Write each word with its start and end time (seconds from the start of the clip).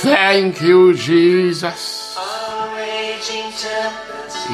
Thank 0.00 0.62
you, 0.62 0.94
Jesus. 0.94 2.16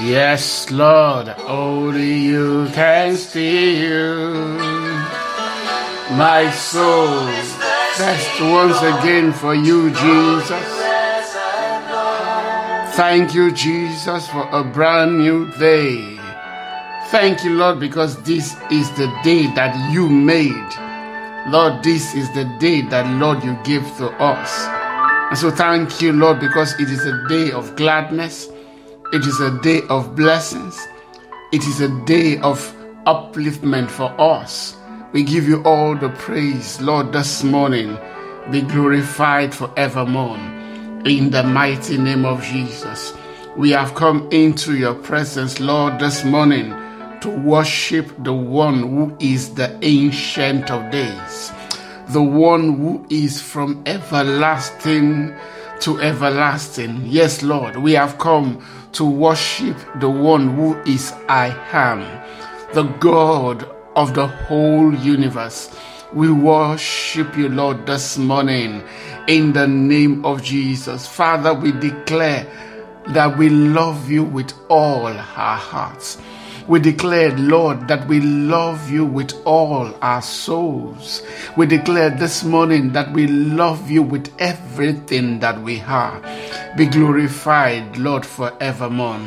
Yes, 0.02 0.70
Lord, 0.70 1.28
only 1.46 2.14
you 2.14 2.68
can 2.72 3.14
steal 3.16 4.24
my 6.16 6.50
soul. 6.50 7.26
Thirst 7.94 8.40
once 8.40 8.78
again 8.82 9.32
for 9.32 9.54
you, 9.54 9.90
Jesus. 9.90 10.64
Thank 12.96 13.34
you, 13.34 13.52
Jesus, 13.52 14.26
for 14.28 14.48
a 14.50 14.64
brand 14.64 15.18
new 15.18 15.50
day. 15.58 16.18
Thank 17.08 17.44
you, 17.44 17.54
Lord, 17.54 17.78
because 17.78 18.20
this 18.22 18.56
is 18.70 18.90
the 18.92 19.06
day 19.22 19.46
that 19.54 19.92
you 19.92 20.08
made. 20.08 20.70
Lord, 21.52 21.82
this 21.84 22.14
is 22.14 22.32
the 22.32 22.44
day 22.58 22.80
that, 22.80 23.06
Lord, 23.20 23.44
you 23.44 23.58
give 23.62 23.84
to 23.98 24.10
us. 24.20 24.83
And 25.34 25.40
so 25.40 25.50
thank 25.50 26.00
you, 26.00 26.12
Lord, 26.12 26.38
because 26.38 26.78
it 26.78 26.88
is 26.88 27.04
a 27.04 27.26
day 27.26 27.50
of 27.50 27.74
gladness. 27.74 28.48
It 29.12 29.26
is 29.26 29.40
a 29.40 29.50
day 29.62 29.80
of 29.90 30.14
blessings. 30.14 30.78
It 31.52 31.64
is 31.64 31.80
a 31.80 31.88
day 32.04 32.38
of 32.38 32.60
upliftment 33.04 33.90
for 33.90 34.14
us. 34.20 34.76
We 35.12 35.24
give 35.24 35.48
you 35.48 35.60
all 35.64 35.96
the 35.96 36.10
praise, 36.10 36.80
Lord, 36.80 37.12
this 37.12 37.42
morning. 37.42 37.98
Be 38.52 38.60
glorified 38.60 39.52
forevermore. 39.52 40.36
In 41.04 41.30
the 41.30 41.42
mighty 41.42 41.98
name 41.98 42.24
of 42.24 42.40
Jesus. 42.40 43.12
We 43.56 43.72
have 43.72 43.96
come 43.96 44.28
into 44.30 44.76
your 44.76 44.94
presence, 44.94 45.58
Lord, 45.58 45.98
this 45.98 46.24
morning 46.24 46.70
to 47.22 47.30
worship 47.30 48.08
the 48.22 48.32
one 48.32 48.82
who 48.88 49.16
is 49.18 49.54
the 49.56 49.76
ancient 49.82 50.70
of 50.70 50.92
days, 50.92 51.50
the 52.08 52.22
one 52.22 52.76
who 52.76 53.06
is 53.10 53.40
from 53.40 53.82
everlasting 53.86 55.34
to 55.80 56.00
everlasting. 56.00 57.02
Yes, 57.04 57.42
Lord, 57.42 57.76
we 57.76 57.92
have 57.92 58.18
come 58.18 58.64
to 58.92 59.04
worship 59.04 59.76
the 60.00 60.10
one 60.10 60.54
who 60.54 60.76
is 60.82 61.12
I 61.28 61.48
am, 61.72 62.00
the 62.72 62.84
God 63.00 63.68
of 63.96 64.14
the 64.14 64.26
whole 64.26 64.94
universe. 64.94 65.74
We 66.12 66.30
worship 66.30 67.36
you, 67.36 67.48
Lord, 67.48 67.86
this 67.86 68.16
morning 68.18 68.82
in 69.26 69.52
the 69.52 69.66
name 69.66 70.24
of 70.24 70.42
Jesus. 70.42 71.08
Father, 71.08 71.52
we 71.52 71.72
declare 71.72 72.46
that 73.08 73.36
we 73.36 73.50
love 73.50 74.10
you 74.10 74.24
with 74.24 74.52
all 74.68 75.06
our 75.08 75.56
hearts. 75.56 76.18
We 76.66 76.80
declare, 76.80 77.36
Lord, 77.36 77.88
that 77.88 78.08
we 78.08 78.20
love 78.20 78.90
you 78.90 79.04
with 79.04 79.34
all 79.44 79.94
our 80.00 80.22
souls. 80.22 81.22
We 81.58 81.66
declare 81.66 82.08
this 82.08 82.42
morning 82.42 82.92
that 82.92 83.12
we 83.12 83.26
love 83.26 83.90
you 83.90 84.02
with 84.02 84.32
everything 84.38 85.40
that 85.40 85.60
we 85.60 85.76
have. 85.78 86.22
Be 86.74 86.86
glorified, 86.86 87.98
Lord, 87.98 88.24
forevermore. 88.24 89.20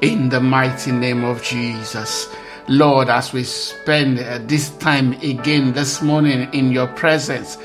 In 0.00 0.28
the 0.28 0.40
mighty 0.40 0.90
name 0.90 1.22
of 1.22 1.40
Jesus. 1.44 2.28
Lord, 2.66 3.08
as 3.08 3.32
we 3.32 3.44
spend 3.44 4.18
uh, 4.18 4.38
this 4.42 4.70
time 4.78 5.12
again 5.22 5.74
this 5.74 6.02
morning 6.02 6.52
in 6.52 6.72
your 6.72 6.88
presence, 6.88 7.58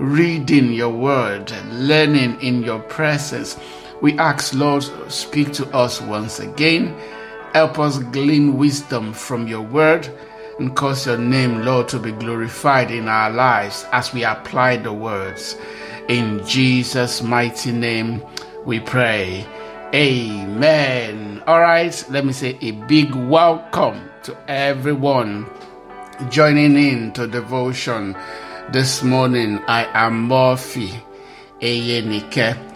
reading 0.00 0.72
your 0.72 0.90
word, 0.90 1.52
learning 1.70 2.40
in 2.40 2.64
your 2.64 2.80
presence, 2.80 3.56
we 4.00 4.18
ask, 4.18 4.52
Lord, 4.52 4.82
speak 5.08 5.52
to 5.52 5.66
us 5.76 6.00
once 6.00 6.40
again 6.40 6.96
Help 7.54 7.78
us 7.78 7.98
glean 7.98 8.56
wisdom 8.56 9.12
from 9.12 9.46
your 9.46 9.62
word 9.62 10.08
and 10.58 10.74
cause 10.74 11.06
your 11.06 11.16
name, 11.16 11.62
Lord, 11.64 11.86
to 11.90 12.00
be 12.00 12.10
glorified 12.10 12.90
in 12.90 13.06
our 13.08 13.30
lives 13.30 13.86
as 13.92 14.12
we 14.12 14.24
apply 14.24 14.78
the 14.78 14.92
words. 14.92 15.56
In 16.08 16.44
Jesus' 16.44 17.22
mighty 17.22 17.70
name 17.70 18.20
we 18.64 18.80
pray. 18.80 19.46
Amen. 19.94 21.44
All 21.46 21.60
right, 21.60 22.04
let 22.10 22.26
me 22.26 22.32
say 22.32 22.58
a 22.60 22.72
big 22.72 23.14
welcome 23.14 24.10
to 24.24 24.36
everyone 24.50 25.48
joining 26.30 26.76
in 26.76 27.12
to 27.12 27.28
devotion 27.28 28.16
this 28.72 29.04
morning. 29.04 29.60
I 29.68 29.86
am 29.94 30.26
Murphy 30.26 30.92
Eyenike. 31.60 32.73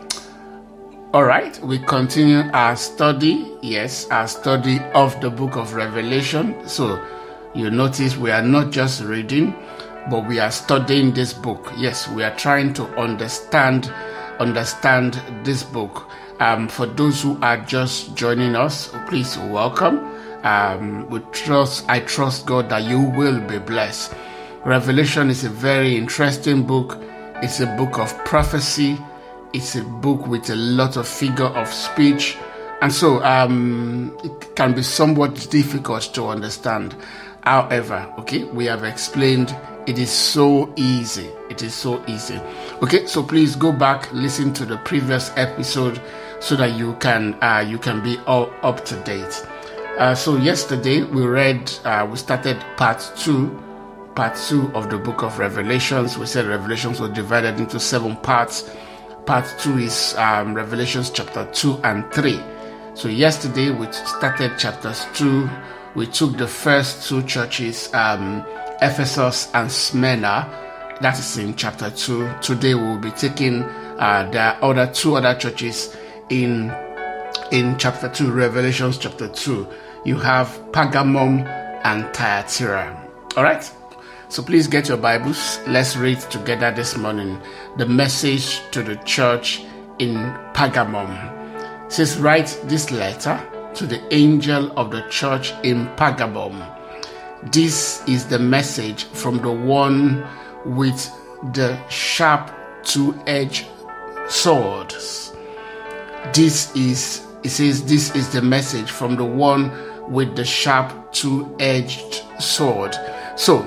All 1.15 1.25
right, 1.25 1.59
we 1.65 1.79
continue 1.79 2.43
our 2.53 2.77
study. 2.77 3.51
Yes, 3.63 4.07
our 4.11 4.29
study 4.29 4.79
of 4.93 5.19
the 5.23 5.31
book 5.31 5.57
of 5.57 5.73
Revelation. 5.73 6.69
So 6.69 7.03
you 7.55 7.71
notice 7.71 8.19
we 8.19 8.31
are 8.31 8.43
not 8.43 8.71
just 8.73 9.01
reading, 9.01 9.55
but 10.11 10.29
we 10.29 10.39
are 10.39 10.51
studying 10.51 11.15
this 11.15 11.33
book. 11.33 11.73
Yes, 11.79 12.09
we 12.09 12.23
are 12.25 12.37
trying 12.37 12.75
to 12.75 12.85
understand 12.99 13.91
understand 14.39 15.19
this 15.45 15.63
book. 15.63 16.11
Um, 16.41 16.69
for 16.69 16.85
those 16.85 17.23
who 17.23 17.39
are 17.41 17.57
just 17.57 18.15
joining 18.15 18.55
us, 18.55 18.95
please 19.09 19.39
welcome. 19.39 20.01
Um, 20.45 21.09
we 21.09 21.21
trust, 21.33 21.89
I 21.89 22.01
trust 22.01 22.45
God 22.45 22.69
that 22.69 22.83
you 22.83 23.01
will 23.01 23.41
be 23.41 23.59
blessed. 23.59 24.13
Revelation 24.63 25.31
is 25.31 25.43
a 25.43 25.49
very 25.49 25.97
interesting 25.97 26.65
book. 26.65 26.99
It's 27.43 27.61
a 27.61 27.67
book 27.79 27.99
of 27.99 28.13
prophecy 28.27 28.99
it's 29.53 29.77
a 29.77 29.83
book 29.83 30.27
with 30.27 30.51
a 30.51 30.57
lot 30.57 30.97
of 30.97 31.09
figure 31.09 31.47
of 31.47 31.69
speech, 31.69 32.37
and 32.81 32.93
so 32.93 33.23
um, 33.25 34.17
it 34.23 34.55
can 34.55 34.75
be 34.75 34.83
somewhat 34.83 35.49
difficult 35.51 36.03
to 36.15 36.27
understand. 36.27 36.95
However, 37.43 38.13
okay, 38.19 38.45
we 38.45 38.67
have 38.67 38.85
explained 38.85 39.57
it 39.87 39.99
is 39.99 40.11
so 40.11 40.71
easy. 40.77 41.31
It 41.49 41.63
is 41.63 41.75
so 41.75 42.05
easy. 42.07 42.39
Okay, 42.83 43.07
so 43.07 43.23
please 43.23 43.57
go 43.57 43.73
back, 43.73 44.13
listen 44.13 44.53
to 44.55 44.67
the 44.67 44.77
previous 44.79 45.33
episode, 45.37 46.01
so 46.41 46.57
that 46.57 46.73
you 46.73 46.95
can 47.01 47.35
uh, 47.43 47.65
you 47.67 47.79
can 47.79 48.03
be 48.03 48.19
all 48.27 48.53
up 48.63 48.85
to 48.85 48.97
date. 49.05 49.47
Uh, 49.99 50.15
so 50.15 50.37
yesterday 50.37 51.03
we 51.03 51.27
read, 51.27 51.73
uh, 51.85 52.07
we 52.09 52.17
started 52.17 52.57
part 52.77 53.01
two, 53.17 53.49
part 54.15 54.37
two 54.37 54.71
of 54.75 54.91
the 54.91 54.99
book 54.99 55.23
of 55.23 55.39
Revelations. 55.39 56.17
We 56.17 56.27
said 56.27 56.47
Revelations 56.47 57.01
were 57.01 57.09
divided 57.09 57.59
into 57.59 57.81
seven 57.81 58.15
parts 58.17 58.71
part 59.29 59.55
two 59.59 59.77
is 59.77 60.15
um, 60.17 60.55
Revelations 60.55 61.11
chapter 61.11 61.47
2 61.53 61.81
and 61.85 62.11
3. 62.15 62.41
So, 62.95 63.09
yesterday 63.09 63.69
we 63.69 63.93
started 63.93 64.59
chapters 64.59 65.07
2. 65.17 65.49
We 65.95 66.07
took 66.07 66.39
the 66.39 66.49
first 66.49 67.07
two 67.07 67.23
churches, 67.25 67.93
um, 67.93 68.43
Ephesus 68.81 69.51
and 69.53 69.71
Smyrna. 69.71 70.49
That 71.03 71.19
is 71.19 71.37
in 71.37 71.55
chapter 71.57 71.91
2. 71.91 72.37
Today 72.41 72.73
we 72.75 72.81
will 72.81 72.99
be 72.99 73.11
taking 73.11 73.65
uh, 73.65 74.31
the 74.33 74.65
other 74.65 74.91
two 74.91 75.17
other 75.17 75.39
churches 75.39 75.95
in 76.31 76.75
in 77.53 77.77
chapter 77.77 78.09
2, 78.09 78.33
Revelations 78.33 78.97
chapter 78.97 79.29
2. 79.29 79.67
You 80.07 80.17
have 80.17 80.49
Pergamum 80.73 81.45
and 81.85 82.07
Thyatira. 82.15 83.07
All 83.37 83.43
right? 83.43 83.71
So 84.31 84.43
please 84.43 84.69
get 84.69 84.89
your 84.89 84.99
Bibles. 84.99 85.59
Let's 85.67 85.97
read 85.97 86.21
together 86.21 86.71
this 86.71 86.99
morning 86.99 87.41
the 87.79 87.87
message 87.87 88.61
to 88.73 88.83
the 88.83 88.97
church 88.97 89.65
in 89.99 90.17
Pergamum. 90.53 91.87
It 91.87 91.93
says, 91.93 92.19
Write 92.19 92.61
this 92.65 92.91
letter 92.91 93.41
to 93.73 93.87
the 93.87 94.03
angel 94.15 94.71
of 94.79 94.91
the 94.91 95.01
church 95.09 95.55
in 95.65 95.87
Pergamum. 95.97 96.63
This 97.53 98.07
is 98.07 98.27
the 98.27 98.39
message 98.39 99.05
from 99.05 99.39
the 99.39 99.51
one 99.51 100.27
with 100.67 101.11
the 101.55 101.79
sharp 101.89 102.51
two 102.83 103.19
edged 103.27 103.67
swords. 104.29 105.33
This 106.35 106.77
is, 106.77 107.25
it 107.45 107.49
says, 107.49 107.83
this 107.87 108.15
is 108.15 108.31
the 108.31 108.43
message 108.43 108.91
from 108.91 109.17
the 109.17 109.25
one 109.25 109.73
with 110.13 110.37
the 110.37 110.45
sharp 110.45 111.15
two 111.15 111.57
edged 111.59 112.25
sword. 112.39 112.95
So, 113.37 113.67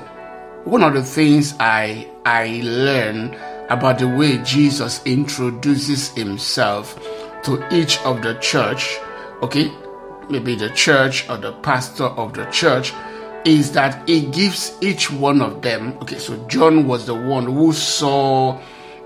one 0.64 0.82
of 0.82 0.94
the 0.94 1.02
things 1.02 1.54
I 1.58 2.08
I 2.24 2.60
learned 2.62 3.36
about 3.68 3.98
the 3.98 4.08
way 4.08 4.38
Jesus 4.38 5.04
introduces 5.04 6.10
himself 6.10 6.98
to 7.44 7.66
each 7.74 7.98
of 8.02 8.22
the 8.22 8.34
church, 8.34 8.98
okay, 9.42 9.72
maybe 10.30 10.54
the 10.54 10.70
church 10.70 11.28
or 11.28 11.36
the 11.36 11.52
pastor 11.52 12.04
of 12.04 12.34
the 12.34 12.44
church, 12.46 12.92
is 13.44 13.72
that 13.72 14.08
he 14.08 14.26
gives 14.26 14.76
each 14.80 15.10
one 15.10 15.42
of 15.42 15.62
them. 15.62 15.96
Okay, 16.02 16.18
so 16.18 16.36
John 16.46 16.86
was 16.86 17.06
the 17.06 17.14
one 17.14 17.46
who 17.46 17.72
saw 17.72 18.60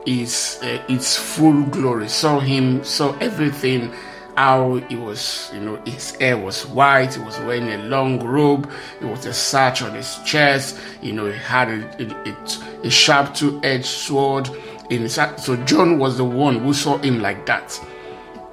his 0.04 0.58
uh, 0.62 0.82
its 0.88 1.16
full 1.16 1.62
glory, 1.64 2.08
saw 2.08 2.38
him, 2.38 2.84
saw 2.84 3.16
everything 3.18 3.92
how 4.36 4.76
he 4.88 4.96
was, 4.96 5.50
you 5.54 5.60
know, 5.60 5.80
his 5.86 6.14
hair 6.16 6.36
was 6.36 6.66
white, 6.66 7.14
he 7.14 7.22
was 7.22 7.38
wearing 7.40 7.68
a 7.68 7.78
long 7.84 8.22
robe, 8.22 8.70
it 9.00 9.04
was 9.06 9.24
a 9.26 9.32
sash 9.32 9.82
on 9.82 9.94
his 9.94 10.18
chest, 10.24 10.78
you 11.02 11.12
know, 11.12 11.26
he 11.26 11.38
had 11.38 11.68
a, 11.68 12.30
a, 12.30 12.86
a 12.86 12.90
sharp 12.90 13.34
two 13.34 13.60
edged 13.64 13.86
sword 13.86 14.48
in 14.90 15.02
his. 15.02 15.14
So 15.38 15.56
John 15.64 15.98
was 15.98 16.16
the 16.18 16.24
one 16.24 16.58
who 16.60 16.74
saw 16.74 16.98
him 16.98 17.20
like 17.20 17.46
that. 17.46 17.80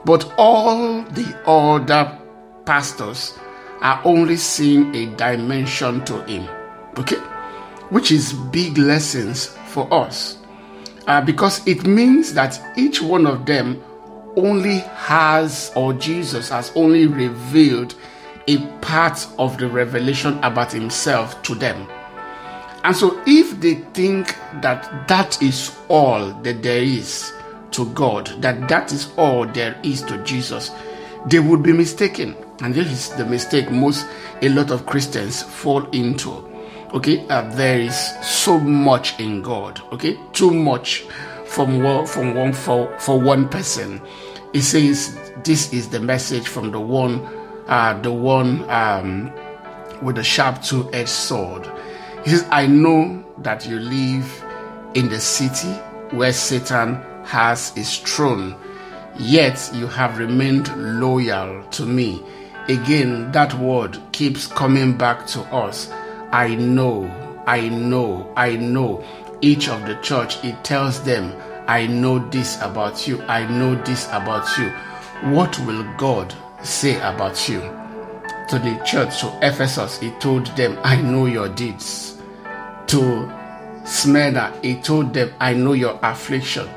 But 0.05 0.33
all 0.37 1.03
the 1.03 1.37
other 1.47 2.17
pastors 2.65 3.37
are 3.81 4.01
only 4.05 4.37
seeing 4.37 4.95
a 4.95 5.07
dimension 5.17 6.03
to 6.05 6.23
him, 6.25 6.47
okay, 6.97 7.17
which 7.89 8.11
is 8.11 8.33
big 8.51 8.77
lessons 8.77 9.47
for 9.67 9.93
us. 9.93 10.37
uh, 11.07 11.21
because 11.21 11.65
it 11.67 11.85
means 11.85 12.33
that 12.33 12.59
each 12.77 13.01
one 13.01 13.25
of 13.27 13.45
them 13.45 13.81
only 14.35 14.79
has, 14.79 15.71
or 15.75 15.93
Jesus 15.93 16.49
has 16.49 16.71
only 16.75 17.07
revealed 17.07 17.95
a 18.47 18.57
part 18.81 19.25
of 19.37 19.57
the 19.57 19.67
revelation 19.67 20.37
about 20.43 20.71
himself 20.71 21.41
to 21.43 21.55
them. 21.55 21.87
And 22.83 22.95
so, 22.95 23.21
if 23.25 23.59
they 23.61 23.75
think 23.93 24.35
that 24.61 25.07
that 25.07 25.41
is 25.41 25.77
all 25.87 26.33
that 26.41 26.61
there 26.61 26.83
is 26.83 27.31
to 27.71 27.89
God, 27.93 28.27
that 28.41 28.67
that 28.67 28.91
is 28.91 29.11
all 29.17 29.45
there 29.45 29.79
is 29.83 30.01
to 30.03 30.21
Jesus, 30.23 30.71
they 31.27 31.39
would 31.39 31.63
be 31.63 31.71
mistaken. 31.71 32.35
And 32.61 32.73
this 32.73 32.91
is 32.91 33.09
the 33.15 33.25
mistake 33.25 33.71
most 33.71 34.05
a 34.41 34.49
lot 34.49 34.71
of 34.71 34.85
Christians 34.85 35.41
fall 35.41 35.89
into. 35.91 36.31
Okay, 36.93 37.25
uh, 37.29 37.41
there 37.55 37.79
is 37.79 37.95
so 38.21 38.59
much 38.59 39.19
in 39.19 39.41
God. 39.41 39.81
Okay, 39.93 40.19
too 40.33 40.53
much 40.53 41.05
from 41.53 41.83
one 41.83 42.05
from 42.07 42.33
one 42.33 42.51
for 42.51 42.91
for 42.99 43.19
one 43.19 43.47
person. 43.47 44.01
It 44.53 44.63
says 44.63 45.17
this 45.43 45.71
is 45.71 45.89
the 45.89 45.99
message 45.99 46.47
from 46.47 46.71
the 46.71 46.79
one, 46.79 47.19
uh, 47.67 47.99
the 48.01 48.11
one 48.11 48.69
um, 48.69 49.31
with 50.01 50.15
the 50.15 50.23
sharp 50.23 50.61
two-edged 50.63 51.09
sword. 51.09 51.69
He 52.23 52.31
says, 52.31 52.45
"I 52.51 52.67
know 52.67 53.23
that 53.39 53.67
you 53.67 53.79
live 53.79 54.43
in 54.93 55.09
the 55.09 55.19
city 55.19 55.71
where 56.15 56.33
Satan 56.33 57.01
has 57.25 57.69
his 57.75 57.97
throne, 57.97 58.55
yet 59.17 59.71
you 59.73 59.87
have 59.87 60.17
remained 60.17 60.67
loyal 60.99 61.63
to 61.71 61.85
me." 61.85 62.21
Again, 62.69 63.31
that 63.33 63.53
word 63.55 63.99
keeps 64.13 64.47
coming 64.47 64.97
back 64.97 65.27
to 65.27 65.41
us. 65.53 65.89
I 66.31 66.55
know, 66.55 67.11
I 67.45 67.67
know, 67.67 68.31
I 68.37 68.55
know. 68.55 69.03
Each 69.43 69.67
of 69.67 69.85
the 69.85 69.95
church, 69.95 70.41
it 70.45 70.63
tells 70.63 71.03
them, 71.03 71.35
I 71.67 71.85
know 71.85 72.17
this 72.29 72.55
about 72.61 73.05
you, 73.09 73.21
I 73.23 73.45
know 73.45 73.75
this 73.83 74.07
about 74.07 74.47
you. 74.57 74.69
What 75.35 75.59
will 75.65 75.83
God 75.97 76.33
say 76.63 76.95
about 77.01 77.49
you? 77.49 77.59
To 77.59 78.57
the 78.57 78.81
church, 78.85 79.19
to 79.19 79.37
Ephesus, 79.41 79.99
he 79.99 80.11
told 80.11 80.47
them, 80.55 80.79
I 80.85 81.01
know 81.01 81.25
your 81.25 81.49
deeds. 81.49 82.21
To 82.87 83.29
Smyrna, 83.83 84.57
he 84.61 84.75
told 84.75 85.13
them, 85.13 85.33
I 85.41 85.53
know 85.53 85.73
your 85.73 85.99
affliction. 86.01 86.69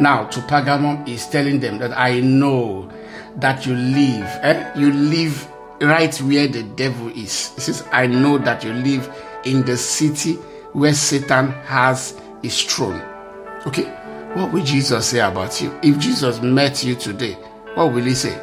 Now, 0.00 0.24
to 0.32 0.40
Pergamum, 0.40 1.06
he's 1.06 1.28
telling 1.28 1.60
them 1.60 1.78
that 1.78 1.96
I 1.96 2.18
know 2.18 2.90
that 3.36 3.66
you 3.66 3.76
live. 3.76 4.24
Eh? 4.42 4.72
You 4.80 4.92
live 4.92 5.48
right 5.80 6.20
where 6.22 6.48
the 6.48 6.64
devil 6.64 7.06
is. 7.10 7.54
He 7.54 7.60
says, 7.60 7.86
I 7.92 8.08
know 8.08 8.38
that 8.38 8.64
you 8.64 8.72
live 8.72 9.08
in 9.44 9.62
the 9.64 9.76
city 9.76 10.38
where 10.74 10.92
Satan 10.92 11.52
has 11.64 12.20
his 12.42 12.60
throne. 12.62 13.00
Okay? 13.66 13.84
What 14.34 14.52
will 14.52 14.64
Jesus 14.64 15.06
say 15.08 15.20
about 15.20 15.60
you? 15.62 15.72
If 15.82 15.98
Jesus 15.98 16.42
met 16.42 16.84
you 16.84 16.96
today, 16.96 17.34
what 17.74 17.92
will 17.92 18.02
he 18.04 18.14
say? 18.14 18.38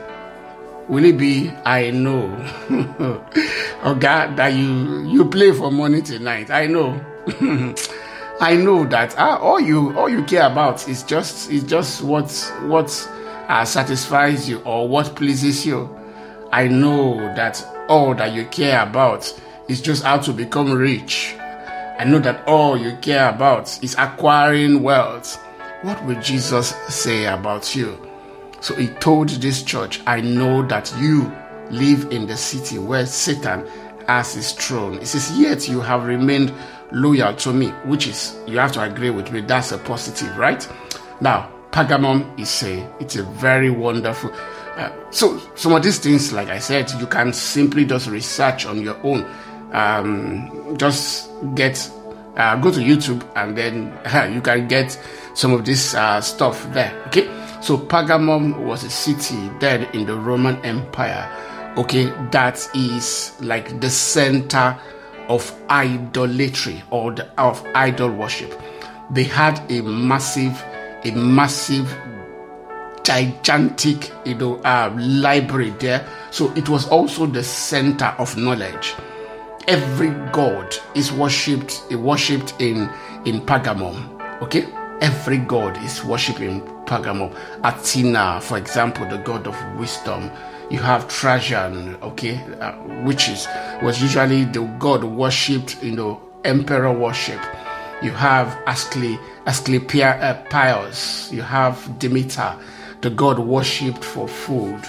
Will 0.88 1.06
it 1.06 1.18
be, 1.18 1.50
I 1.66 1.92
know, 1.92 2.26
oh 3.84 3.96
God, 4.00 4.36
that 4.38 4.54
you 4.54 5.08
you 5.08 5.30
play 5.30 5.52
for 5.52 5.72
money 5.72 6.02
tonight? 6.02 6.50
I 6.50 6.66
know. 6.68 7.00
I 8.42 8.56
know 8.56 8.86
that 8.86 9.14
ah, 9.18 9.38
all 9.38 9.60
you 9.60 9.96
all 9.98 10.10
you 10.10 10.24
care 10.24 10.48
about 10.48 10.88
is 10.90 11.04
just 11.04 11.52
is 11.52 11.64
just 11.64 12.02
what 12.02 12.32
what 12.64 12.90
uh, 13.48 13.64
satisfies 13.64 14.50
you 14.50 14.60
or 14.62 14.88
what 14.88 15.16
pleases 15.16 15.66
you. 15.66 15.88
I 16.52 16.68
know 16.68 17.18
that 17.36 17.64
all 17.88 18.16
that 18.16 18.34
you 18.34 18.46
care 18.46 18.82
about 18.82 19.32
is 19.68 19.82
just 19.82 20.04
how 20.04 20.18
to 20.20 20.34
become 20.34 20.72
rich. 20.72 21.36
I 22.02 22.04
know 22.04 22.18
that 22.18 22.48
all 22.48 22.80
you 22.80 22.98
care 22.98 23.30
about 23.30 23.78
is 23.84 23.96
acquiring 23.96 24.82
wealth. 24.82 25.36
What 25.84 26.04
will 26.04 26.20
Jesus 26.20 26.70
say 26.90 27.28
about 27.28 27.76
you? 27.76 27.96
So 28.60 28.74
he 28.74 28.88
told 28.88 29.30
this 29.30 29.62
church, 29.62 30.02
I 30.08 30.20
know 30.20 30.66
that 30.66 30.92
you 30.98 31.32
live 31.70 32.12
in 32.12 32.26
the 32.26 32.36
city 32.36 32.80
where 32.80 33.06
Satan 33.06 33.68
has 34.08 34.34
his 34.34 34.52
throne. 34.54 34.98
He 34.98 35.06
says, 35.06 35.38
Yet 35.38 35.70
you 35.70 35.80
have 35.80 36.06
remained 36.06 36.52
loyal 36.92 37.36
to 37.36 37.54
me, 37.54 37.68
which 37.86 38.08
is, 38.08 38.36
you 38.48 38.58
have 38.58 38.72
to 38.72 38.82
agree 38.82 39.12
with 39.12 39.32
me, 39.32 39.42
that's 39.42 39.72
a 39.72 39.78
positive, 39.78 40.36
right? 40.38 40.68
Now, 41.22 41.52
Pergamum 41.70 42.40
is 42.40 42.64
a 42.64 42.84
it's 43.00 43.16
a 43.16 43.24
very 43.24 43.70
wonderful. 43.70 44.32
Uh, 44.76 44.92
so 45.12 45.40
some 45.54 45.74
of 45.74 45.84
these 45.84 46.00
things, 46.00 46.34
like 46.34 46.50
I 46.50 46.58
said, 46.58 46.90
you 47.00 47.06
can 47.06 47.32
simply 47.32 47.86
just 47.86 48.10
research 48.10 48.66
on 48.66 48.82
your 48.82 49.00
own. 49.06 49.24
Um, 49.72 50.76
just 50.78 51.30
get 51.56 51.90
uh, 52.36 52.56
go 52.58 52.72
to 52.72 52.80
YouTube 52.80 53.26
and 53.36 53.58
then 53.58 53.98
you 54.34 54.42
can 54.42 54.68
get 54.68 55.00
some 55.34 55.54
of 55.54 55.66
this 55.66 55.94
uh, 55.94 56.22
stuff 56.22 56.72
there. 56.74 56.94
Okay, 57.08 57.26
so 57.62 57.78
Pergamum 57.78 58.66
was 58.66 58.84
a 58.84 58.90
city 58.90 59.50
there 59.60 59.90
in 59.92 60.06
the 60.06 60.16
Roman 60.16 60.58
Empire. 60.66 61.30
Okay, 61.78 62.06
that 62.32 62.68
is 62.76 63.34
like 63.42 63.80
the 63.80 63.90
center 63.90 64.78
of 65.30 65.54
idolatry 65.70 66.84
or 66.90 67.14
the, 67.14 67.28
of 67.42 67.66
idol 67.76 68.10
worship. 68.10 68.60
They 69.12 69.24
had 69.24 69.60
a 69.72 69.82
massive 69.82 70.62
a 71.04 71.12
massive 71.12 71.98
gigantic 73.04 74.12
you 74.26 74.36
know 74.36 74.58
uh, 74.58 74.94
library 74.96 75.72
there 75.80 76.08
so 76.30 76.52
it 76.54 76.70
was 76.70 76.88
also 76.90 77.26
the 77.26 77.44
center 77.44 78.14
of 78.20 78.38
knowledge 78.38 78.94
every 79.68 80.10
god 80.32 80.76
is 80.96 81.12
worshipped 81.12 81.84
worshipped 81.92 82.54
in 82.60 82.90
in 83.26 83.42
pergamum 83.42 84.18
okay? 84.42 84.66
Every 85.02 85.38
god 85.40 85.78
is 85.84 86.04
worshipped 86.06 86.42
in 86.42 86.62
pergamum. 86.86 87.36
Athena 87.64 88.40
for 88.42 88.58
example 88.58 89.08
the 89.08 89.18
god 89.18 89.48
of 89.48 89.56
wisdom 89.80 90.30
you 90.70 90.80
have 90.80 91.08
trajan 91.08 91.96
okay 92.02 92.36
uh, 92.60 92.74
which 93.04 93.28
is 93.28 93.48
was 93.82 94.02
usually 94.02 94.46
the 94.46 94.62
god 94.80 95.04
worshipped 95.04 95.82
you 95.84 95.92
know 95.92 96.22
emperor 96.46 96.92
worship. 96.92 97.40
You 98.02 98.12
have 98.12 98.48
Ascle, 98.66 99.20
Asclepius, 99.46 101.32
you 101.32 101.42
have 101.42 102.00
Demeter, 102.00 102.56
the 103.02 103.10
god 103.10 103.40
worshipped 103.40 104.04
for 104.04 104.28
food. 104.28 104.82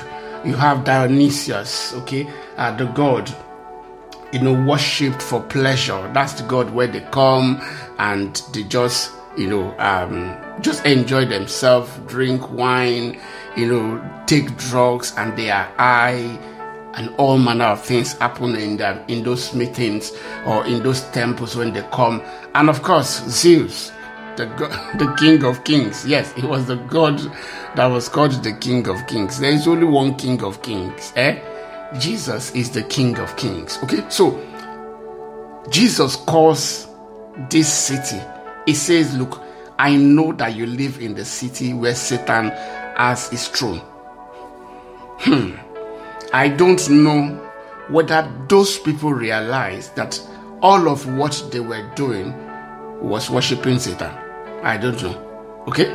You 0.45 0.55
have 0.55 0.85
Dionysius, 0.85 1.95
okay, 1.95 2.29
uh, 2.57 2.75
the 2.77 2.87
god 2.87 3.33
you 4.33 4.41
know 4.41 4.55
worshipped 4.65 5.23
for 5.23 5.41
pleasure. 5.43 6.11
That's 6.13 6.33
the 6.35 6.43
god 6.45 6.71
where 6.71 6.87
they 6.87 7.01
come 7.13 7.61
and 7.99 8.35
they 8.53 8.65
just 8.65 9.13
you 9.37 9.47
know 9.49 9.75
um, 9.79 10.37
just 10.61 10.85
enjoy 10.87 11.27
themselves, 11.27 11.91
drink 12.07 12.51
wine, 12.51 13.21
you 13.57 13.67
know, 13.67 14.25
take 14.27 14.57
drugs, 14.57 15.13
and 15.17 15.37
they 15.37 15.51
are 15.51 15.71
high 15.77 16.39
and 16.95 17.09
all 17.17 17.39
manner 17.39 17.65
of 17.65 17.83
things 17.83 18.13
happen 18.15 18.55
in 18.55 18.77
them 18.77 19.03
in 19.09 19.23
those 19.23 19.55
meetings 19.55 20.13
or 20.47 20.67
in 20.67 20.83
those 20.83 21.03
temples 21.11 21.57
when 21.57 21.73
they 21.73 21.83
come. 21.93 22.23
And 22.55 22.69
of 22.69 22.83
course 22.83 23.25
zeus 23.29 23.93
the 24.37 24.47
god, 24.47 24.71
the 24.99 25.15
king 25.19 25.45
of 25.45 25.65
kings. 25.65 26.07
Yes 26.07 26.33
it 26.37 26.45
was 26.45 26.67
the 26.67 26.77
god 26.77 27.19
that 27.77 27.87
was 27.87 28.09
called 28.09 28.33
the 28.45 28.53
king 28.53 28.89
of 28.89 29.07
kings. 29.07 29.39
There 29.39 29.53
is 29.53 29.67
only 29.67 29.87
one 29.87 30.17
king 30.17 30.43
of 30.43 30.61
kings 30.63 31.13
eh 31.17 31.41
jesus 31.99 32.55
is 32.55 32.71
the 32.71 32.83
king 32.85 33.19
of 33.19 33.37
kings 33.37 33.79
okay 33.83 34.05
so 34.09 34.41
jesus 35.71 36.17
calls 36.17 36.89
this 37.51 37.73
city 37.73 38.21
he 38.67 38.75
says 38.75 39.17
look 39.17 39.43
i 39.79 39.95
know 39.97 40.33
that 40.33 40.55
you 40.55 40.67
live 40.67 41.01
in 41.01 41.15
the 41.15 41.25
city 41.25 41.73
where 41.75 41.95
satan 41.95 42.51
has 42.97 43.29
his 43.31 43.49
throne 43.49 43.81
hmm 45.19 45.55
I 46.33 46.49
don't 46.49 46.89
know 46.89 47.27
whether 47.89 48.27
those 48.49 48.79
people 48.79 49.13
realized 49.13 49.95
that 49.97 50.19
all 50.63 50.89
of 50.89 51.07
what 51.19 51.45
they 51.53 51.61
were 51.61 51.87
doing 51.95 52.33
was 53.03 53.29
worshiping 53.29 53.79
Satan. 53.79 54.11
I 54.63 54.79
don't 54.79 55.01
know. 55.03 55.63
Okay? 55.69 55.95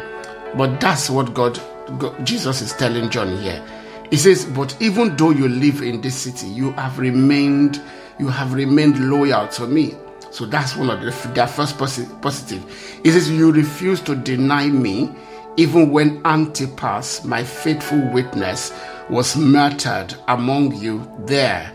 But 0.56 0.80
that's 0.80 1.10
what 1.10 1.34
God, 1.34 1.60
God, 1.98 2.24
Jesus 2.24 2.62
is 2.62 2.74
telling 2.74 3.10
John 3.10 3.36
here. 3.38 3.64
He 4.10 4.18
says, 4.18 4.46
But 4.46 4.76
even 4.82 5.16
though 5.18 5.32
you 5.32 5.48
live 5.48 5.82
in 5.82 6.02
this 6.02 6.16
city, 6.16 6.48
you 6.48 6.72
have 6.74 6.98
remained, 7.00 7.82
you 8.20 8.28
have 8.28 8.54
remained 8.54 9.10
loyal 9.10 9.48
to 9.50 9.68
me. 9.68 9.96
So 10.32 10.46
that's 10.46 10.76
one 10.76 10.90
of 10.90 11.02
the, 11.02 11.30
their 11.34 11.48
first 11.48 11.78
positive. 11.78 13.00
He 13.04 13.12
says, 13.12 13.30
You 13.30 13.52
refuse 13.52 14.02
to 14.02 14.16
deny 14.16 14.68
me, 14.68 15.14
even 15.58 15.92
when 15.92 16.22
Antipas, 16.26 17.26
my 17.26 17.44
faithful 17.44 18.00
witness, 18.12 18.74
was 19.10 19.36
murdered 19.36 20.16
among 20.28 20.76
you 20.76 21.10
there 21.26 21.74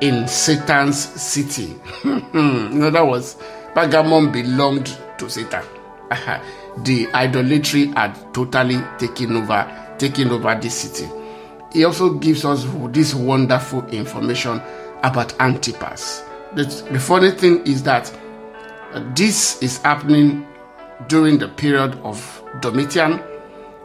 in 0.00 0.26
Satan's 0.28 0.98
city. 0.98 1.76
in 2.04 2.82
other 2.82 3.04
words, 3.04 3.36
Pergamum 3.74 4.32
belonged 4.32 4.96
to 5.18 5.28
Satan. 5.28 5.64
the 6.84 7.08
idolatry 7.14 7.86
had 7.88 8.14
totally 8.32 8.80
taken 8.98 9.36
over, 9.36 9.94
taken 9.98 10.30
over 10.30 10.54
the 10.54 10.70
city. 10.70 11.08
He 11.72 11.84
also 11.84 12.14
gives 12.14 12.44
us 12.44 12.66
this 12.90 13.14
wonderful 13.14 13.86
information 13.88 14.62
about 15.02 15.38
Antipas. 15.40 16.22
The, 16.54 16.64
the 16.90 16.98
funny 16.98 17.30
thing 17.30 17.66
is 17.66 17.82
that 17.82 18.12
this 19.14 19.62
is 19.62 19.78
happening 19.78 20.46
during 21.08 21.38
the 21.38 21.48
period 21.48 21.94
of 22.02 22.42
Domitian, 22.60 23.20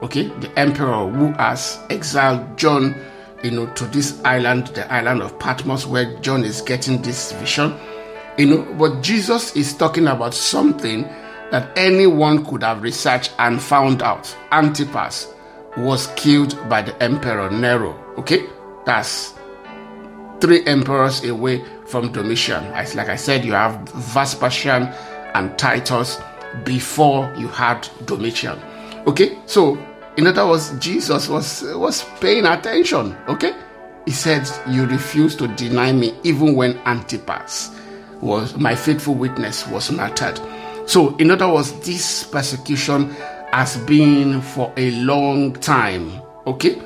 okay, 0.02 0.30
the 0.40 0.52
emperor 0.58 1.10
who 1.10 1.34
has 1.34 1.80
exiled 1.90 2.58
John, 2.58 2.96
you 3.44 3.52
know, 3.52 3.68
to 3.74 3.84
this 3.86 4.24
island, 4.24 4.68
the 4.68 4.92
island 4.92 5.22
of 5.22 5.38
Patmos, 5.40 5.86
where 5.86 6.18
John 6.20 6.44
is 6.44 6.62
getting 6.62 7.02
this 7.02 7.34
vision. 7.34 7.76
You 8.38 8.46
know, 8.48 8.76
but 8.80 9.02
Jesus 9.02 9.56
is 9.56 9.76
talking 9.76 10.08
about 10.08 10.34
something 10.34 11.04
that 11.52 11.78
anyone 11.78 12.46
could 12.46 12.64
have 12.64 12.82
researched 12.82 13.34
and 13.38 13.62
found 13.62 14.02
out. 14.02 14.36
Antipas 14.52 15.28
was 15.78 16.08
killed 16.16 16.58
by 16.70 16.82
the 16.82 17.02
emperor 17.02 17.50
Nero. 17.50 17.98
Okay, 18.18 18.46
that's 18.86 19.34
three 20.40 20.66
emperors 20.66 21.24
away 21.24 21.64
from 21.86 22.12
Domitian. 22.12 22.64
As 22.74 22.96
like 22.96 23.10
I 23.10 23.16
said, 23.16 23.46
you 23.46 23.54
have 23.54 23.88
Vespasian 23.90 24.84
and 25.34 25.58
Titus 25.58 26.20
before 26.64 27.34
you 27.38 27.48
had 27.48 27.88
Domitian. 28.06 28.60
Okay, 29.08 29.38
so 29.46 29.78
in 30.18 30.28
other 30.28 30.48
words, 30.48 30.74
Jesus 30.80 31.28
was 31.28 31.64
was 31.76 32.04
paying 32.20 32.46
attention. 32.46 33.18
Okay, 33.28 33.54
he 34.06 34.12
said, 34.12 34.50
"You 34.70 34.86
refuse 34.86 35.36
to 35.38 35.48
deny 35.48 35.92
me, 35.92 36.14
even 36.24 36.56
when 36.56 36.78
Antipas 36.86 37.72
was 38.22 38.56
my 38.58 38.76
faithful 38.76 39.16
witness 39.16 39.68
was 39.68 39.92
martyred." 39.92 40.40
So, 40.86 41.16
in 41.18 41.32
other 41.32 41.48
words, 41.48 41.72
this 41.80 42.26
persecution 42.26 43.16
has 43.54 43.78
been 43.78 44.42
for 44.42 44.74
a 44.78 44.90
long 45.02 45.54
time. 45.54 46.12
Okay, 46.48 46.82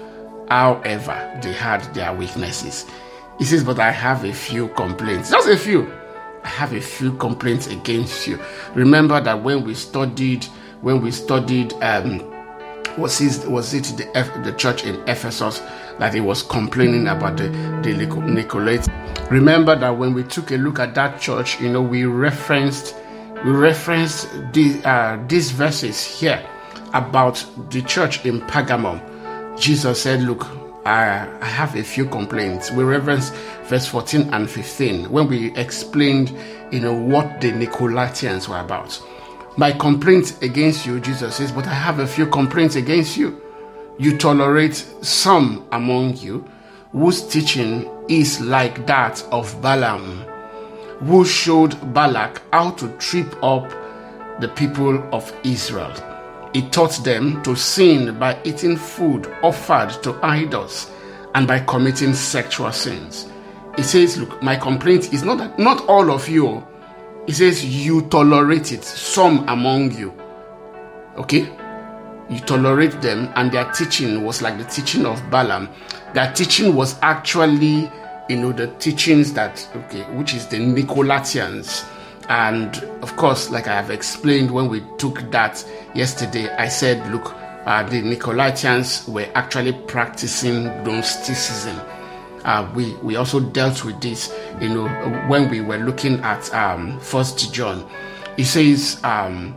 however, 0.50 1.40
they 1.42 1.54
had 1.54 1.82
their 1.94 2.14
weaknesses. 2.14 2.86
He 3.40 3.46
says, 3.46 3.64
"But 3.64 3.80
I 3.80 3.90
have 3.90 4.26
a 4.26 4.34
few 4.34 4.68
complaints, 4.70 5.32
just 5.32 5.48
a 5.48 5.56
few." 5.56 5.90
I 6.44 6.50
have 6.50 6.74
a 6.74 6.82
few 6.82 7.14
complaints 7.14 7.68
against 7.68 8.28
you. 8.28 8.38
Remember 8.76 9.22
that 9.22 9.42
when 9.44 9.64
we 9.64 9.76
studied, 9.76 10.44
when 10.82 11.02
we 11.02 11.12
studied, 11.12 11.74
um, 11.82 12.22
was 12.98 13.22
it 13.22 13.50
was 13.50 13.74
it 13.74 13.86
the 13.96 14.42
the 14.44 14.52
church 14.58 14.84
in 14.84 14.96
Ephesus 15.08 15.62
that 16.00 16.14
he 16.14 16.20
was 16.20 16.44
complaining 16.44 17.08
about 17.08 17.38
the 17.38 17.48
the 17.82 17.94
Nicolaitans? 17.94 18.92
Remember 19.32 19.74
that 19.78 19.98
when 19.98 20.14
we 20.14 20.24
took 20.24 20.52
a 20.52 20.58
look 20.58 20.80
at 20.80 20.96
that 20.96 21.22
church, 21.22 21.62
you 21.62 21.70
know, 21.70 21.82
we 21.82 22.04
referenced 22.04 22.94
we 23.46 23.52
referenced 23.52 24.28
the, 24.52 24.82
uh, 24.84 25.18
these 25.28 25.52
verses 25.52 26.04
here 26.04 26.44
about 26.94 27.44
the 27.70 27.82
church 27.82 28.26
in 28.26 28.42
Pergamum. 28.42 29.02
Jesus 29.60 30.02
said, 30.02 30.22
"Look, 30.24 30.46
I, 30.88 31.28
I 31.42 31.46
have 31.46 31.76
a 31.76 31.84
few 31.84 32.06
complaints. 32.06 32.72
We 32.72 32.86
reference 32.86 33.32
verse 33.66 33.86
14 33.88 34.34
and 34.34 34.50
15 34.50 35.10
when 35.10 35.28
we 35.28 35.54
explained, 35.58 36.34
you 36.72 36.80
know, 36.80 36.94
what 36.94 37.42
the 37.42 37.52
Nicolaitans 37.52 38.48
were 38.48 38.60
about. 38.60 39.02
My 39.58 39.74
complaint 39.74 40.42
against 40.42 40.86
you, 40.86 41.02
Jesus 41.02 41.36
says, 41.36 41.52
but 41.52 41.68
I 41.68 41.74
have 41.74 42.00
a 42.00 42.08
few 42.08 42.26
complaints 42.26 42.78
against 42.78 43.18
you. 43.18 43.42
You 43.98 44.18
tolerate 44.18 44.76
some 45.02 45.68
among 45.74 46.16
you 46.18 46.48
whose 46.94 47.22
teaching 47.28 47.90
is 48.08 48.40
like 48.40 48.88
that 48.88 49.22
of 49.32 49.62
Balaam, 49.62 50.24
who 51.00 51.26
showed 51.26 51.94
Balak 51.94 52.42
how 52.54 52.72
to 52.72 52.88
trip 52.98 53.36
up 53.44 53.70
the 54.40 54.48
people 54.48 55.04
of 55.14 55.34
Israel. 55.44 55.94
He 56.58 56.64
taught 56.70 57.04
them 57.04 57.44
to 57.44 57.56
sin 57.56 58.18
by 58.18 58.36
eating 58.44 58.78
food 58.78 59.32
offered 59.44 59.92
to 60.02 60.20
idols 60.24 60.90
and 61.36 61.48
by 61.48 61.60
committing 61.60 62.16
sexual 62.16 62.72
sins. 62.72 63.30
He 63.76 63.84
says, 63.84 64.18
Look, 64.18 64.42
my 64.42 64.56
complaint 64.56 65.14
is 65.14 65.22
not 65.22 65.38
that 65.38 65.60
not 65.60 65.86
all 65.88 66.10
of 66.10 66.28
you. 66.28 66.66
He 67.28 67.34
says, 67.34 67.64
You 67.64 68.02
tolerate 68.08 68.72
it, 68.72 68.84
some 68.84 69.48
among 69.48 69.92
you. 69.96 70.12
Okay? 71.18 71.48
You 72.28 72.40
tolerate 72.40 73.02
them, 73.02 73.32
and 73.36 73.52
their 73.52 73.72
teaching 73.72 74.26
was 74.26 74.42
like 74.42 74.58
the 74.58 74.64
teaching 74.64 75.06
of 75.06 75.22
Balaam. 75.30 75.70
Their 76.16 76.34
teaching 76.34 76.74
was 76.74 76.98
actually, 77.04 77.88
you 78.30 78.38
know, 78.38 78.52
the 78.52 78.66
teachings 78.80 79.32
that, 79.34 79.70
okay, 79.76 80.02
which 80.16 80.34
is 80.34 80.48
the 80.48 80.58
Nicolaitans 80.58 81.86
and 82.30 82.76
of 83.02 83.16
course, 83.16 83.50
like 83.50 83.68
I 83.68 83.76
have 83.76 83.90
explained 83.90 84.52
when 84.52 84.68
we 84.68 84.84
took 84.98 85.32
that 85.32 85.66
yesterday, 85.96 86.50
I 86.56 86.68
said, 86.68 87.12
look, 87.12 87.34
uh, 87.66 87.84
the 87.84 88.02
Nicolaitans 88.02 89.08
were 89.10 89.28
actually 89.36 89.74
practicing 89.74 90.66
Gnosticism. 90.84 91.80
Uh, 92.44 92.70
we 92.76 92.94
we 92.96 93.16
also 93.16 93.40
dealt 93.40 93.84
with 93.84 94.00
this, 94.02 94.34
you 94.62 94.70
know, 94.70 94.88
when 95.28 95.50
we 95.50 95.62
were 95.62 95.78
looking 95.78 96.20
at 96.22 96.54
um, 96.54 97.00
First 97.00 97.54
John. 97.54 97.90
It 98.38 98.46
says, 98.46 99.02
um, 99.04 99.56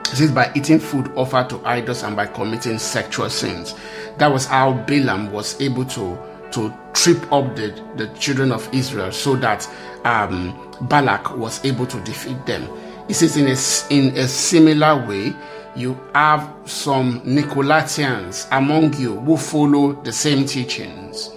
it 0.00 0.16
says 0.16 0.30
by 0.32 0.50
eating 0.54 0.78
food 0.78 1.10
offered 1.14 1.48
to 1.50 1.60
idols 1.64 2.02
and 2.02 2.16
by 2.16 2.26
committing 2.26 2.78
sexual 2.78 3.30
sins. 3.30 3.74
That 4.18 4.32
was 4.32 4.46
how 4.46 4.72
Balaam 4.72 5.30
was 5.32 5.60
able 5.60 5.84
to 5.86 6.18
to 6.52 6.74
trip 6.94 7.30
up 7.32 7.54
the, 7.56 7.68
the 7.96 8.08
children 8.18 8.52
of 8.52 8.68
Israel 8.74 9.12
so 9.12 9.36
that 9.36 9.68
um, 10.04 10.56
Balak 10.82 11.36
was 11.36 11.64
able 11.64 11.86
to 11.86 12.00
defeat 12.00 12.44
them. 12.46 12.68
He 13.06 13.14
says, 13.14 13.36
in 13.36 13.46
a, 13.46 13.56
in 13.94 14.16
a 14.18 14.28
similar 14.28 15.06
way, 15.06 15.34
you 15.74 15.98
have 16.14 16.52
some 16.66 17.20
Nicolaitans 17.20 18.48
among 18.52 18.94
you 18.94 19.18
who 19.20 19.36
follow 19.36 19.92
the 20.02 20.12
same 20.12 20.44
teachings. 20.44 21.30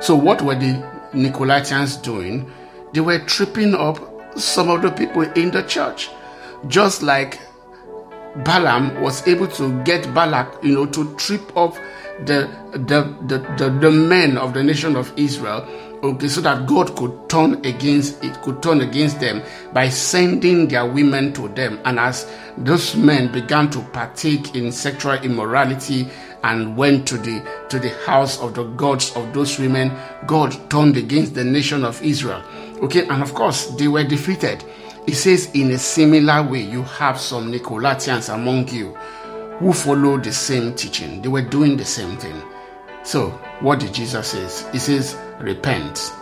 So, 0.00 0.14
what 0.14 0.40
were 0.42 0.54
the 0.54 0.82
Nicolaitans 1.12 2.02
doing? 2.02 2.50
They 2.92 3.00
were 3.00 3.18
tripping 3.18 3.74
up 3.74 3.98
some 4.38 4.70
of 4.70 4.82
the 4.82 4.90
people 4.90 5.22
in 5.22 5.50
the 5.50 5.62
church, 5.62 6.08
just 6.68 7.02
like 7.02 7.40
Balaam 8.44 9.00
was 9.02 9.26
able 9.26 9.48
to 9.48 9.82
get 9.82 10.12
Balak, 10.14 10.62
you 10.62 10.74
know, 10.74 10.86
to 10.86 11.14
trip 11.16 11.56
up 11.56 11.74
the 12.24 12.48
the, 12.72 13.02
the, 13.26 13.38
the, 13.58 13.70
the 13.70 13.90
men 13.90 14.38
of 14.38 14.54
the 14.54 14.62
nation 14.62 14.96
of 14.96 15.12
Israel 15.16 15.66
okay 16.02 16.28
so 16.28 16.40
that 16.40 16.66
god 16.66 16.94
could 16.96 17.28
turn 17.28 17.54
against 17.66 18.22
it 18.24 18.40
could 18.42 18.62
turn 18.62 18.80
against 18.80 19.20
them 19.20 19.42
by 19.72 19.88
sending 19.88 20.68
their 20.68 20.86
women 20.86 21.32
to 21.32 21.48
them. 21.48 21.80
And 21.84 21.98
as 21.98 22.30
those 22.56 22.96
men 22.96 23.30
began 23.32 23.70
to 23.70 23.80
partake 23.92 24.54
in 24.54 24.72
sexual 24.72 25.14
immorality 25.14 26.08
and 26.42 26.76
went 26.76 27.06
to 27.08 27.18
the 27.18 27.46
to 27.68 27.78
the 27.78 27.90
house 28.06 28.40
of 28.40 28.54
the 28.54 28.64
gods 28.64 29.14
of 29.14 29.32
those 29.34 29.58
women 29.58 29.92
god 30.26 30.56
turned 30.70 30.96
against 30.96 31.34
the 31.34 31.44
nation 31.44 31.84
of 31.84 32.02
israel. 32.02 32.42
Okay 32.82 33.06
and 33.06 33.22
of 33.22 33.34
course 33.34 33.66
they 33.76 33.88
were 33.88 34.04
defeated. 34.04 34.64
It 35.06 35.14
says 35.14 35.50
in 35.54 35.70
a 35.70 35.78
similar 35.78 36.42
way 36.42 36.62
you 36.62 36.82
have 36.82 37.18
some 37.20 37.52
nicolaitans 37.52 38.32
among 38.32 38.68
you 38.68 38.94
who 39.58 39.74
follow 39.74 40.16
the 40.16 40.32
same 40.32 40.74
teaching. 40.74 41.20
They 41.20 41.28
were 41.28 41.42
doing 41.42 41.76
the 41.76 41.84
same 41.84 42.16
thing. 42.16 42.42
So, 43.02 43.30
what 43.60 43.80
did 43.80 43.92
Jesus 43.94 44.28
say? 44.28 44.72
He 44.72 44.78
says, 44.78 45.16
repent. 45.40 46.12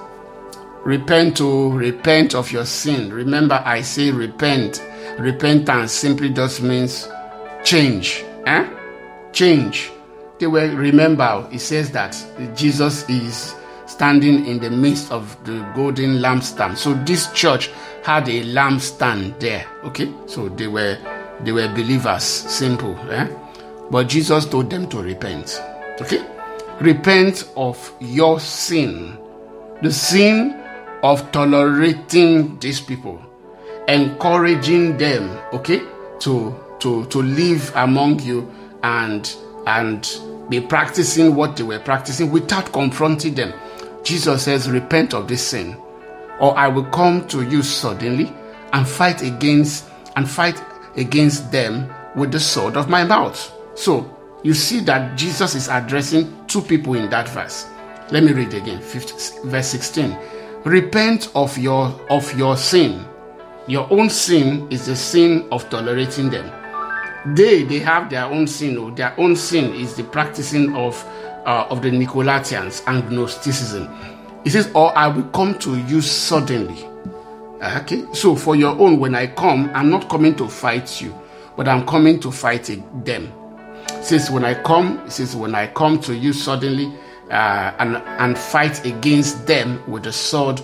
Repent 0.85 1.37
to 1.37 1.73
repent 1.73 2.35
of 2.35 2.51
your 2.51 2.65
sin. 2.65 3.13
Remember, 3.13 3.63
I 3.65 3.83
say 3.83 4.11
repent. 4.11 4.83
Repentance 5.19 5.93
simply 5.93 6.31
just 6.31 6.63
means 6.63 7.09
change. 7.65 8.25
Eh? 8.47 8.69
Change. 9.33 9.91
They 10.39 10.47
were 10.47 10.69
remember, 10.71 11.47
he 11.51 11.59
says 11.59 11.91
that 11.91 12.17
Jesus 12.57 13.09
is 13.09 13.55
standing 13.87 14.47
in 14.47 14.61
the 14.61 14.71
midst 14.71 15.11
of 15.11 15.37
the 15.45 15.69
golden 15.75 16.19
lampstand. 16.19 16.77
So 16.77 16.95
this 17.05 17.31
church 17.33 17.71
had 18.05 18.29
a 18.29 18.45
lampstand 18.45 19.41
there. 19.41 19.67
Okay? 19.85 20.13
So 20.27 20.49
they 20.49 20.69
were 20.69 20.97
they 21.41 21.53
were 21.53 21.69
believers, 21.69 22.23
simple. 22.23 22.97
Eh? 23.11 23.29
But 23.91 24.09
Jesus 24.09 24.47
told 24.47 24.71
them 24.71 24.89
to 24.91 25.03
repent. 25.03 25.61
Okay? 26.01 26.25
Repent 26.81 27.51
of 27.57 27.93
your 28.01 28.41
sin, 28.41 29.19
the 29.83 29.93
sin 29.93 30.61
of 31.03 31.31
tolerating 31.33 32.59
these 32.59 32.81
people, 32.81 33.21
encouraging 33.89 34.97
them, 34.97 35.39
okay, 35.53 35.83
to 36.21 36.55
to 36.81 37.05
to 37.07 37.23
live 37.23 37.73
among 37.75 38.21
you 38.21 38.51
and 38.83 39.35
and 39.67 40.21
be 40.49 40.61
practicing 40.61 41.35
what 41.35 41.57
they 41.57 41.63
were 41.63 41.79
practicing 41.79 42.31
without 42.31 42.73
confronting 42.73 43.35
them. 43.35 43.53
Jesus 44.03 44.45
says, 44.45 44.71
Repent 44.71 45.13
of 45.13 45.29
this 45.29 45.47
sin, 45.47 45.77
or 46.41 46.57
I 46.57 46.69
will 46.69 46.85
come 46.85 47.27
to 47.29 47.43
you 47.43 47.63
suddenly 47.63 48.33
and 48.73 48.89
fight 48.89 49.23
against 49.23 49.87
and 50.17 50.29
fight 50.29 50.63
against 50.97 51.53
them 51.53 51.93
with 52.17 52.33
the 52.33 52.41
sword 52.41 52.77
of 52.77 52.89
my 52.89 53.05
mouth. 53.05 53.53
So 53.75 54.18
you 54.43 54.55
see 54.55 54.81
that 54.81 55.17
Jesus 55.17 55.55
is 55.55 55.69
addressing 55.69 56.47
two 56.47 56.63
people 56.63 56.95
in 56.95 57.11
that 57.11 57.29
verse. 57.29 57.67
Let 58.11 58.23
me 58.23 58.33
read 58.33 58.55
again, 58.55 58.81
50, 58.81 59.49
verse 59.49 59.69
16. 59.69 60.17
Repent 60.65 61.31
of 61.35 61.57
your 61.59 61.87
of 62.11 62.37
your 62.37 62.57
sin. 62.57 63.05
Your 63.67 63.91
own 63.93 64.11
sin 64.11 64.67
is 64.71 64.87
the 64.87 64.97
sin 64.97 65.47
of 65.53 65.69
tolerating 65.71 66.31
them. 66.31 66.51
They 67.35 67.63
they 67.65 67.79
have 67.81 68.11
their 68.11 68.25
own 68.25 68.47
sin. 68.47 68.77
Or 68.79 68.91
their 68.91 69.15
own 69.19 69.37
sin 69.37 69.75
is 69.75 69.95
the 69.95 70.05
practicing 70.05 70.75
of 70.75 71.03
uh, 71.47 71.67
of 71.71 71.83
the 71.83 71.91
Nicolaitans 71.91 72.83
and 72.87 73.11
Gnosticism. 73.11 73.89
It 74.45 74.51
says, 74.51 74.71
"Or 74.75 74.97
I 74.97 75.09
will 75.09 75.29
come 75.31 75.59
to 75.61 75.79
you 75.85 76.01
suddenly." 76.01 76.85
Okay, 77.63 78.05
so 78.13 78.35
for 78.35 78.57
your 78.57 78.79
own, 78.79 78.99
when 79.01 79.15
I 79.15 79.27
come, 79.27 79.71
I'm 79.75 79.91
not 79.91 80.09
coming 80.09 80.35
to 80.37 80.49
fight 80.49 81.01
you 81.01 81.15
but 81.59 81.67
I'm 81.67 81.85
coming 81.85 82.21
to 82.21 82.31
fight 82.31 82.71
them. 83.05 83.33
Since 84.03 84.31
when 84.31 84.45
I 84.45 84.55
come, 84.63 85.09
since 85.11 85.35
when 85.35 85.55
I 85.55 85.67
come 85.67 86.01
to 86.01 86.15
you 86.15 86.33
suddenly 86.33 86.93
uh, 87.31 87.73
and 87.79 87.97
and 87.97 88.39
fight 88.39 88.85
against 88.87 89.47
them 89.47 89.83
with 89.87 90.05
the 90.05 90.13
sword 90.13 90.63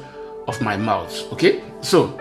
of 0.49 0.61
my 0.61 0.77
mouth. 0.77 1.33
Okay, 1.33 1.63
so 1.81 2.19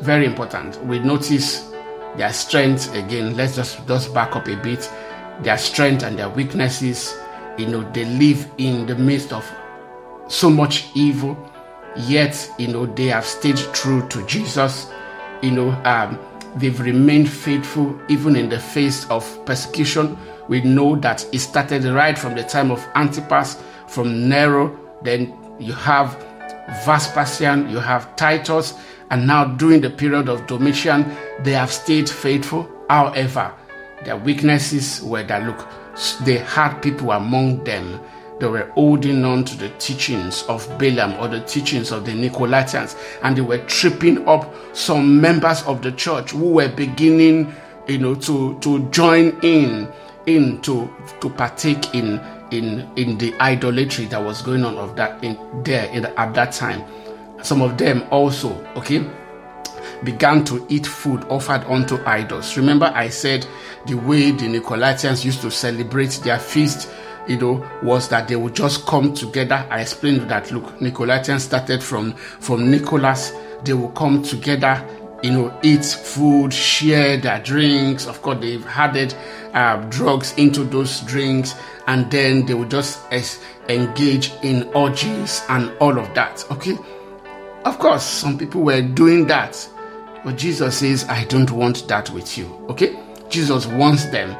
very 0.00 0.26
important. 0.26 0.82
We 0.84 0.98
notice 0.98 1.70
their 2.16 2.32
strength 2.32 2.92
again. 2.94 3.36
Let's 3.36 3.56
just 3.56 3.86
just 3.86 4.12
back 4.14 4.36
up 4.36 4.48
a 4.48 4.56
bit. 4.56 4.90
Their 5.42 5.58
strength 5.58 6.02
and 6.02 6.18
their 6.18 6.28
weaknesses. 6.28 7.16
You 7.56 7.66
know, 7.68 7.88
they 7.92 8.04
live 8.04 8.50
in 8.58 8.86
the 8.86 8.96
midst 8.96 9.32
of 9.32 9.48
so 10.26 10.50
much 10.50 10.86
evil, 10.94 11.36
yet 11.96 12.50
you 12.58 12.68
know 12.68 12.86
they 12.86 13.06
have 13.06 13.24
stayed 13.26 13.58
true 13.72 14.06
to 14.08 14.26
Jesus. 14.26 14.90
You 15.42 15.52
know, 15.52 15.70
um, 15.84 16.18
they've 16.56 16.78
remained 16.80 17.30
faithful 17.30 17.96
even 18.08 18.34
in 18.34 18.48
the 18.48 18.58
face 18.58 19.08
of 19.10 19.24
persecution. 19.44 20.18
We 20.48 20.60
know 20.62 20.96
that 20.96 21.26
it 21.32 21.38
started 21.40 21.84
right 21.84 22.18
from 22.18 22.34
the 22.34 22.42
time 22.42 22.70
of 22.70 22.86
Antipas, 22.94 23.62
from 23.86 24.28
Nero, 24.28 24.78
then 25.02 25.36
you 25.58 25.72
have 25.72 26.16
Vespasian, 26.84 27.68
you 27.70 27.78
have 27.78 28.16
Titus, 28.16 28.74
and 29.10 29.26
now 29.26 29.44
during 29.44 29.80
the 29.80 29.90
period 29.90 30.28
of 30.28 30.46
Domitian, 30.46 31.14
they 31.42 31.52
have 31.52 31.70
stayed 31.72 32.08
faithful. 32.08 32.68
However, 32.88 33.52
their 34.04 34.16
weaknesses 34.16 35.02
were 35.02 35.22
that 35.24 35.44
look, 35.46 35.68
they 36.24 36.38
had 36.38 36.80
people 36.80 37.12
among 37.12 37.64
them. 37.64 38.00
They 38.40 38.46
were 38.48 38.70
holding 38.74 39.24
on 39.24 39.44
to 39.44 39.56
the 39.56 39.68
teachings 39.78 40.42
of 40.44 40.66
Balaam 40.78 41.14
or 41.20 41.28
the 41.28 41.40
teachings 41.40 41.92
of 41.92 42.04
the 42.04 42.12
Nicolaitans, 42.12 42.96
and 43.22 43.36
they 43.36 43.42
were 43.42 43.58
tripping 43.58 44.26
up 44.26 44.52
some 44.74 45.20
members 45.20 45.62
of 45.62 45.82
the 45.82 45.92
church 45.92 46.32
who 46.32 46.50
were 46.50 46.68
beginning, 46.68 47.54
you 47.86 47.98
know, 47.98 48.14
to 48.16 48.58
to 48.60 48.88
join 48.90 49.38
in 49.42 49.90
in 50.26 50.60
to 50.62 50.92
to 51.20 51.30
partake 51.30 51.94
in 51.94 52.20
in 52.50 52.88
in 52.96 53.18
the 53.18 53.34
idolatry 53.40 54.06
that 54.06 54.22
was 54.22 54.42
going 54.42 54.64
on 54.64 54.76
of 54.76 54.96
that 54.96 55.22
in 55.22 55.38
there 55.62 55.86
in, 55.90 56.06
at 56.06 56.34
that 56.34 56.52
time. 56.52 56.84
Some 57.42 57.60
of 57.60 57.76
them 57.76 58.04
also, 58.10 58.54
okay, 58.74 59.06
began 60.02 60.44
to 60.46 60.64
eat 60.70 60.86
food 60.86 61.24
offered 61.24 61.62
unto 61.64 62.02
idols. 62.06 62.56
Remember, 62.56 62.90
I 62.94 63.10
said 63.10 63.46
the 63.86 63.94
way 63.94 64.30
the 64.30 64.46
Nicolaitans 64.46 65.24
used 65.24 65.42
to 65.42 65.50
celebrate 65.50 66.20
their 66.24 66.38
feast 66.38 66.88
you 67.26 67.38
know, 67.38 67.66
was 67.82 68.08
that 68.08 68.28
they 68.28 68.36
would 68.36 68.54
just 68.54 68.86
come 68.86 69.14
together. 69.14 69.66
I 69.70 69.80
explained 69.80 70.28
that 70.30 70.50
look, 70.50 70.64
Nicolaitans 70.78 71.40
started 71.40 71.82
from 71.82 72.12
from 72.14 72.70
Nicholas. 72.70 73.32
They 73.62 73.72
will 73.72 73.90
come 73.90 74.22
together, 74.22 74.86
you 75.24 75.30
know, 75.30 75.58
eat 75.62 75.86
food, 75.86 76.52
share 76.52 77.16
their 77.16 77.40
drinks. 77.40 78.06
Of 78.06 78.20
course, 78.20 78.40
they've 78.40 78.66
added 78.66 79.14
uh, 79.54 79.76
drugs 79.88 80.34
into 80.36 80.64
those 80.64 81.00
drinks, 81.00 81.54
and 81.86 82.10
then 82.10 82.44
they 82.44 82.52
will 82.52 82.68
just 82.68 83.00
es- 83.10 83.42
engage 83.70 84.32
in 84.42 84.64
orgies 84.74 85.42
and 85.48 85.72
all 85.78 85.98
of 85.98 86.12
that. 86.12 86.44
Okay, 86.50 86.76
of 87.64 87.78
course, 87.78 88.04
some 88.04 88.36
people 88.36 88.60
were 88.64 88.82
doing 88.82 89.26
that, 89.28 89.66
but 90.26 90.36
Jesus 90.36 90.76
says, 90.76 91.06
"I 91.08 91.24
don't 91.24 91.50
want 91.50 91.88
that 91.88 92.10
with 92.10 92.36
you." 92.36 92.44
Okay, 92.68 92.94
Jesus 93.30 93.64
wants 93.66 94.04
them. 94.04 94.36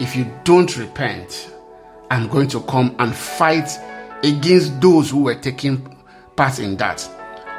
If 0.00 0.16
you 0.16 0.24
don't 0.44 0.74
repent, 0.78 1.50
I'm 2.10 2.26
going 2.28 2.48
to 2.48 2.62
come 2.62 2.96
and 2.98 3.14
fight 3.14 3.68
against 4.24 4.80
those 4.80 5.10
who 5.10 5.24
were 5.24 5.34
taking 5.34 5.94
part 6.36 6.58
in 6.58 6.78
that. 6.78 7.06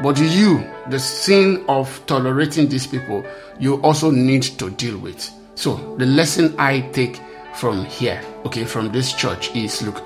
But 0.01 0.19
you, 0.19 0.67
the 0.89 0.99
sin 0.99 1.63
of 1.67 2.03
tolerating 2.07 2.67
these 2.67 2.87
people, 2.87 3.25
you 3.59 3.75
also 3.81 4.09
need 4.09 4.43
to 4.43 4.69
deal 4.71 4.97
with. 4.97 5.29
So, 5.55 5.95
the 5.97 6.05
lesson 6.05 6.55
I 6.57 6.81
take 6.91 7.21
from 7.55 7.85
here, 7.85 8.21
okay, 8.45 8.65
from 8.65 8.91
this 8.91 9.13
church 9.13 9.55
is 9.55 9.81
look, 9.83 10.03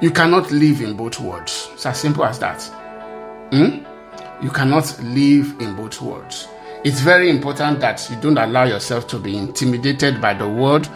you 0.00 0.10
cannot 0.10 0.50
live 0.50 0.80
in 0.80 0.96
both 0.96 1.18
worlds. 1.20 1.70
It's 1.72 1.86
as 1.86 1.98
simple 1.98 2.24
as 2.24 2.38
that. 2.40 2.62
Hmm? 3.50 3.84
You 4.44 4.50
cannot 4.50 4.98
live 5.02 5.60
in 5.60 5.76
both 5.76 6.00
worlds. 6.02 6.48
It's 6.84 7.00
very 7.00 7.30
important 7.30 7.80
that 7.80 8.06
you 8.10 8.16
don't 8.16 8.38
allow 8.38 8.64
yourself 8.64 9.06
to 9.08 9.18
be 9.18 9.36
intimidated 9.36 10.20
by 10.20 10.34
the 10.34 10.48
world 10.48 10.88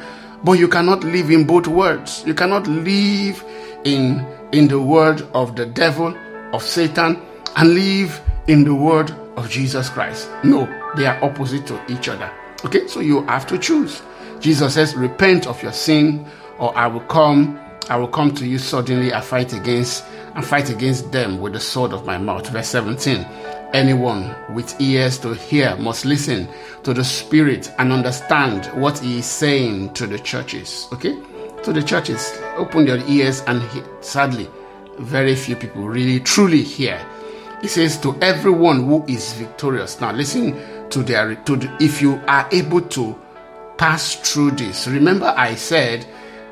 but 0.45 0.53
you 0.59 0.69
cannot 0.69 1.03
live 1.05 1.31
in 1.31 1.45
both 1.45 1.67
worlds. 1.67 2.23
You 2.27 2.35
cannot 2.35 2.67
live 2.67 3.45
in, 3.85 4.25
in 4.53 4.69
the 4.69 4.81
world 4.81 5.29
of 5.35 5.57
the 5.57 5.67
devil, 5.67 6.17
of 6.53 6.63
Satan, 6.63 7.21
and 7.57 7.75
live 7.75 8.21
in 8.47 8.65
the 8.65 8.75
word 8.75 9.11
of 9.37 9.49
Jesus 9.51 9.89
Christ. 9.89 10.29
No, 10.45 10.67
they 10.97 11.07
are 11.07 11.23
opposite 11.23 11.67
to 11.67 11.81
each 11.93 12.09
other. 12.09 12.31
Okay, 12.65 12.87
so 12.87 13.01
you 13.01 13.23
have 13.27 13.47
to 13.49 13.59
choose. 13.59 14.03
Jesus 14.41 14.75
says, 14.75 14.95
Repent 14.95 15.47
of 15.47 15.63
your 15.63 15.73
sin, 15.73 16.27
or 16.59 16.77
I 16.77 16.87
will 16.87 17.01
come, 17.01 17.59
I 17.89 17.97
will 17.97 18.09
come 18.09 18.35
to 18.35 18.47
you 18.47 18.59
suddenly 18.59 19.13
I 19.13 19.21
fight 19.21 19.53
against 19.53 20.05
and 20.35 20.45
fight 20.45 20.71
against 20.71 21.13
them 21.13 21.41
with 21.41 21.53
the 21.53 21.61
sword 21.61 21.93
of 21.93 22.05
my 22.05 22.19
mouth. 22.19 22.49
Verse 22.49 22.69
17. 22.69 23.25
Anyone 23.73 24.35
with 24.55 24.81
ears 24.81 25.19
to 25.19 25.35
hear 25.35 25.77
must 25.77 26.05
listen 26.05 26.49
to 26.83 26.95
the 26.95 27.05
Spirit 27.05 27.73
and 27.79 27.93
understand 27.93 28.67
what 28.81 28.99
He 28.99 29.19
is 29.19 29.27
saying 29.27 29.93
to 29.95 30.07
the 30.07 30.19
churches. 30.19 30.89
Okay? 30.93 31.19
To 31.63 31.73
the 31.73 31.83
churches. 31.83 32.39
Open 32.57 32.87
your 32.87 32.99
ears 33.09 33.43
and 33.47 33.63
hear. 33.71 33.85
Sadly, 34.01 34.49
very 34.99 35.35
few 35.35 35.57
people 35.57 35.87
really 35.87 36.21
truly 36.21 36.63
hear. 36.63 37.05
He 37.63 37.69
says 37.69 37.99
to 38.03 38.17
everyone 38.21 38.85
who 38.85 39.05
is 39.07 39.33
victorious. 39.33 40.01
Now 40.01 40.13
listen 40.13 40.89
to 40.91 41.03
their 41.03 41.35
to 41.35 41.57
the, 41.57 41.75
if 41.81 42.03
you 42.03 42.21
are 42.29 42.49
able 42.53 42.83
to 42.83 43.19
pass 43.79 44.15
through 44.17 44.53
this. 44.53 44.87
Remember 44.87 45.33
I 45.37 45.55
said 45.55 46.07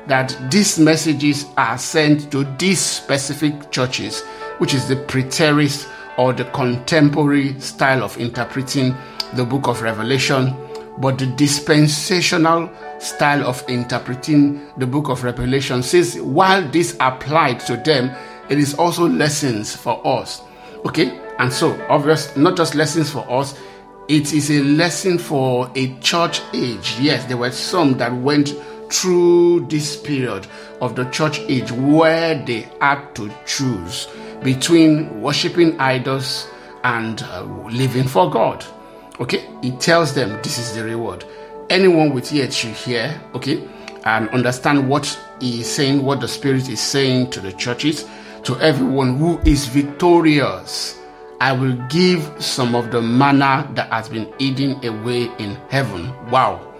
that 0.07 0.35
these 0.51 0.79
messages 0.79 1.45
are 1.57 1.77
sent 1.77 2.31
to 2.31 2.43
these 2.57 2.79
specific 2.79 3.71
churches, 3.71 4.21
which 4.57 4.73
is 4.73 4.87
the 4.87 4.95
preterist 4.95 5.89
or 6.17 6.33
the 6.33 6.45
contemporary 6.45 7.59
style 7.59 8.03
of 8.03 8.17
interpreting 8.17 8.95
the 9.33 9.43
book 9.43 9.67
of 9.67 9.81
Revelation, 9.81 10.55
but 10.99 11.17
the 11.17 11.25
dispensational 11.27 12.69
style 12.99 13.45
of 13.45 13.63
interpreting 13.69 14.61
the 14.77 14.87
book 14.87 15.09
of 15.09 15.23
Revelation 15.23 15.83
says 15.83 16.19
while 16.21 16.67
this 16.69 16.95
applied 16.99 17.59
to 17.61 17.77
them, 17.77 18.11
it 18.49 18.57
is 18.57 18.73
also 18.75 19.07
lessons 19.07 19.75
for 19.75 20.05
us. 20.05 20.41
Okay? 20.85 21.19
And 21.39 21.51
so, 21.51 21.79
obvious, 21.89 22.35
not 22.37 22.55
just 22.55 22.75
lessons 22.75 23.09
for 23.09 23.29
us, 23.29 23.59
it 24.07 24.33
is 24.33 24.51
a 24.51 24.61
lesson 24.61 25.17
for 25.17 25.69
a 25.75 25.97
church 25.99 26.41
age. 26.53 26.97
Yes, 26.99 27.25
there 27.25 27.37
were 27.37 27.51
some 27.51 27.97
that 27.97 28.13
went 28.13 28.53
through 28.91 29.65
this 29.67 29.97
period 29.97 30.45
of 30.79 30.95
the 30.95 31.05
church 31.05 31.39
age 31.39 31.71
where 31.71 32.35
they 32.45 32.67
had 32.79 33.15
to 33.15 33.31
choose 33.45 34.07
between 34.43 35.21
worshiping 35.21 35.79
idols 35.79 36.47
and 36.83 37.23
uh, 37.23 37.43
living 37.71 38.07
for 38.07 38.29
God. 38.29 38.63
Okay, 39.19 39.49
he 39.61 39.71
tells 39.71 40.13
them 40.13 40.39
this 40.43 40.59
is 40.59 40.75
the 40.75 40.83
reward. 40.83 41.25
Anyone 41.69 42.13
with 42.13 42.31
ears 42.31 42.55
should 42.55 42.73
hear, 42.73 43.19
okay, 43.33 43.67
and 44.03 44.29
understand 44.29 44.87
what 44.87 45.19
he 45.39 45.61
is 45.61 45.73
saying, 45.73 46.03
what 46.03 46.21
the 46.21 46.27
Spirit 46.27 46.69
is 46.69 46.79
saying 46.79 47.31
to 47.31 47.39
the 47.39 47.53
churches, 47.53 48.05
to 48.45 48.55
everyone 48.59 49.17
who 49.17 49.39
is 49.39 49.65
victorious. 49.65 50.99
I 51.41 51.51
will 51.51 51.73
give 51.89 52.31
some 52.41 52.75
of 52.75 52.91
the 52.91 53.01
manna 53.01 53.69
that 53.73 53.91
has 53.91 54.07
been 54.07 54.31
eaten 54.39 54.73
away 54.85 55.23
in 55.39 55.55
heaven. 55.69 56.13
Wow. 56.29 56.71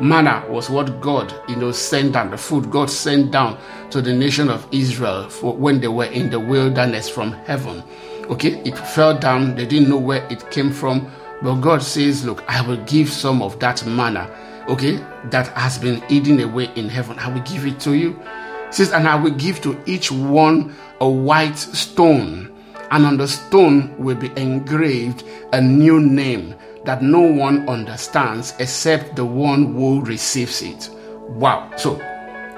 Manna 0.00 0.44
was 0.48 0.70
what 0.70 1.00
God, 1.00 1.34
you 1.48 1.56
know, 1.56 1.72
sent 1.72 2.12
down, 2.12 2.30
the 2.30 2.36
food 2.36 2.70
God 2.70 2.88
sent 2.88 3.32
down 3.32 3.58
to 3.90 4.00
the 4.00 4.12
nation 4.12 4.48
of 4.48 4.66
Israel 4.70 5.28
for 5.28 5.56
when 5.56 5.80
they 5.80 5.88
were 5.88 6.04
in 6.04 6.30
the 6.30 6.38
wilderness 6.38 7.08
from 7.08 7.32
heaven. 7.32 7.82
Okay, 8.30 8.60
it 8.60 8.78
fell 8.78 9.18
down, 9.18 9.56
they 9.56 9.66
didn't 9.66 9.88
know 9.88 9.96
where 9.96 10.24
it 10.30 10.48
came 10.50 10.70
from, 10.70 11.10
but 11.42 11.56
God 11.56 11.82
says, 11.82 12.24
Look, 12.24 12.44
I 12.48 12.60
will 12.66 12.84
give 12.84 13.08
some 13.08 13.42
of 13.42 13.58
that 13.60 13.84
manna, 13.86 14.30
okay, 14.68 14.96
that 15.30 15.48
has 15.48 15.78
been 15.78 16.02
eaten 16.10 16.38
away 16.40 16.70
in 16.76 16.88
heaven. 16.88 17.18
I 17.18 17.32
will 17.32 17.42
give 17.42 17.66
it 17.66 17.80
to 17.80 17.94
you. 17.94 18.20
He 18.68 18.74
says, 18.74 18.92
and 18.92 19.08
I 19.08 19.16
will 19.16 19.30
give 19.30 19.62
to 19.62 19.80
each 19.86 20.12
one 20.12 20.76
a 21.00 21.08
white 21.08 21.58
stone, 21.58 22.54
and 22.90 23.04
on 23.04 23.16
the 23.16 23.28
stone 23.28 23.94
will 23.98 24.16
be 24.16 24.30
engraved 24.36 25.24
a 25.52 25.60
new 25.60 26.00
name 26.00 26.54
that 26.84 27.02
no 27.02 27.20
one 27.20 27.68
understands 27.68 28.54
except 28.58 29.14
the 29.16 29.24
one 29.24 29.74
who 29.74 30.00
receives 30.02 30.62
it. 30.62 30.90
Wow. 31.28 31.70
So, 31.76 32.00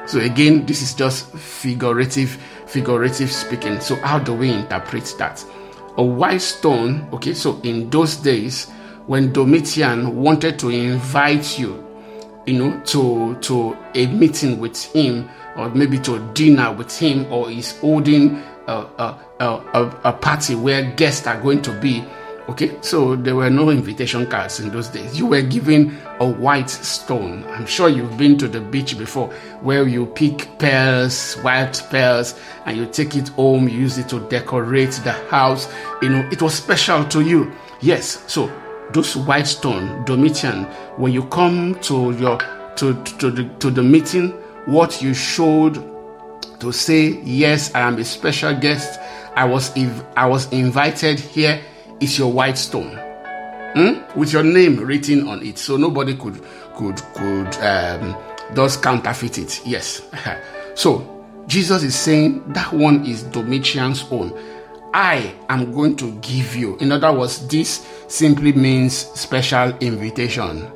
so 0.06 0.20
again, 0.20 0.66
this 0.66 0.82
is 0.82 0.94
just 0.94 1.30
figurative, 1.32 2.30
figurative 2.66 3.30
speaking. 3.30 3.80
So, 3.80 3.96
how 3.96 4.18
do 4.18 4.34
we 4.34 4.50
interpret 4.50 5.14
that? 5.18 5.44
A 5.96 6.02
white 6.02 6.40
stone, 6.40 7.08
okay, 7.12 7.34
so 7.34 7.60
in 7.62 7.90
those 7.90 8.16
days, 8.16 8.70
when 9.06 9.32
Domitian 9.32 10.16
wanted 10.16 10.58
to 10.60 10.68
invite 10.70 11.58
you, 11.58 11.84
you 12.46 12.58
know, 12.58 12.80
to 12.86 13.36
to 13.40 13.76
a 13.94 14.06
meeting 14.06 14.60
with 14.60 14.82
him, 14.84 15.28
or 15.56 15.68
maybe 15.70 15.98
to 16.00 16.18
dinner 16.34 16.72
with 16.72 16.96
him, 16.96 17.30
or 17.32 17.50
he's 17.50 17.78
holding 17.78 18.36
a, 18.66 18.72
a, 18.72 19.24
a, 19.40 20.00
a 20.04 20.12
party 20.12 20.54
where 20.54 20.90
guests 20.92 21.26
are 21.26 21.40
going 21.40 21.62
to 21.62 21.72
be, 21.80 22.04
Okay, 22.50 22.76
so 22.80 23.14
there 23.14 23.36
were 23.36 23.48
no 23.48 23.70
invitation 23.70 24.26
cards 24.26 24.58
in 24.58 24.70
those 24.70 24.88
days. 24.88 25.16
You 25.16 25.26
were 25.26 25.40
given 25.40 25.96
a 26.18 26.28
white 26.28 26.68
stone. 26.68 27.44
I'm 27.44 27.64
sure 27.64 27.88
you've 27.88 28.18
been 28.18 28.36
to 28.38 28.48
the 28.48 28.60
beach 28.60 28.98
before 28.98 29.28
where 29.60 29.86
you 29.86 30.06
pick 30.06 30.58
pearls, 30.58 31.34
white 31.42 31.80
pearls, 31.90 32.34
and 32.66 32.76
you 32.76 32.86
take 32.86 33.14
it 33.14 33.28
home, 33.28 33.68
you 33.68 33.78
use 33.78 33.98
it 33.98 34.08
to 34.08 34.18
decorate 34.28 34.90
the 35.04 35.12
house. 35.12 35.72
You 36.02 36.08
know, 36.08 36.28
it 36.32 36.42
was 36.42 36.54
special 36.54 37.04
to 37.04 37.20
you. 37.20 37.52
Yes, 37.82 38.24
so 38.26 38.50
those 38.92 39.16
white 39.16 39.46
stone, 39.46 40.04
Domitian, 40.04 40.64
when 40.96 41.12
you 41.12 41.26
come 41.26 41.78
to 41.82 42.10
your 42.18 42.38
to, 42.76 43.00
to, 43.04 43.30
the, 43.30 43.48
to 43.60 43.70
the 43.70 43.82
meeting, 43.84 44.34
what 44.66 45.00
you 45.02 45.14
showed 45.14 45.74
to 46.60 46.72
say, 46.72 47.20
yes, 47.22 47.74
I 47.74 47.80
am 47.80 47.98
a 47.98 48.04
special 48.04 48.54
guest. 48.54 49.00
I 49.34 49.44
was 49.44 49.74
if 49.76 50.04
I 50.16 50.26
was 50.26 50.50
invited 50.52 51.18
here 51.20 51.60
is 52.00 52.18
your 52.18 52.32
white 52.32 52.58
stone 52.58 52.98
hmm? 53.74 54.18
with 54.18 54.32
your 54.32 54.42
name 54.42 54.76
written 54.76 55.28
on 55.28 55.44
it, 55.44 55.58
so 55.58 55.76
nobody 55.76 56.16
could 56.16 56.42
could 56.74 57.00
could 57.14 57.54
um, 57.56 58.16
counterfeit 58.82 59.38
it. 59.38 59.62
Yes. 59.64 60.02
so 60.74 61.26
Jesus 61.46 61.82
is 61.82 61.94
saying 61.94 62.52
that 62.52 62.72
one 62.72 63.04
is 63.06 63.24
Domitian's 63.24 64.04
own. 64.10 64.36
I 64.92 65.34
am 65.48 65.72
going 65.72 65.96
to 65.96 66.12
give 66.20 66.56
you. 66.56 66.76
In 66.78 66.90
other 66.90 67.12
words, 67.12 67.46
this 67.46 67.86
simply 68.08 68.52
means 68.52 68.94
special 68.94 69.76
invitation. 69.78 70.68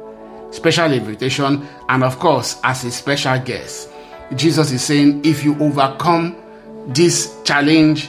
Special 0.55 0.93
invitation, 0.93 1.67
and 1.88 2.05
of 2.05 2.21
course, 2.21 2.61
as 2.62 2.85
a 2.85 2.90
special 2.93 3.37
guest. 3.40 3.88
Jesus 4.37 4.71
is 4.71 4.85
saying, 4.85 5.25
if 5.25 5.43
you 5.43 5.59
overcome 5.59 6.37
this 6.87 7.43
challenge, 7.43 8.09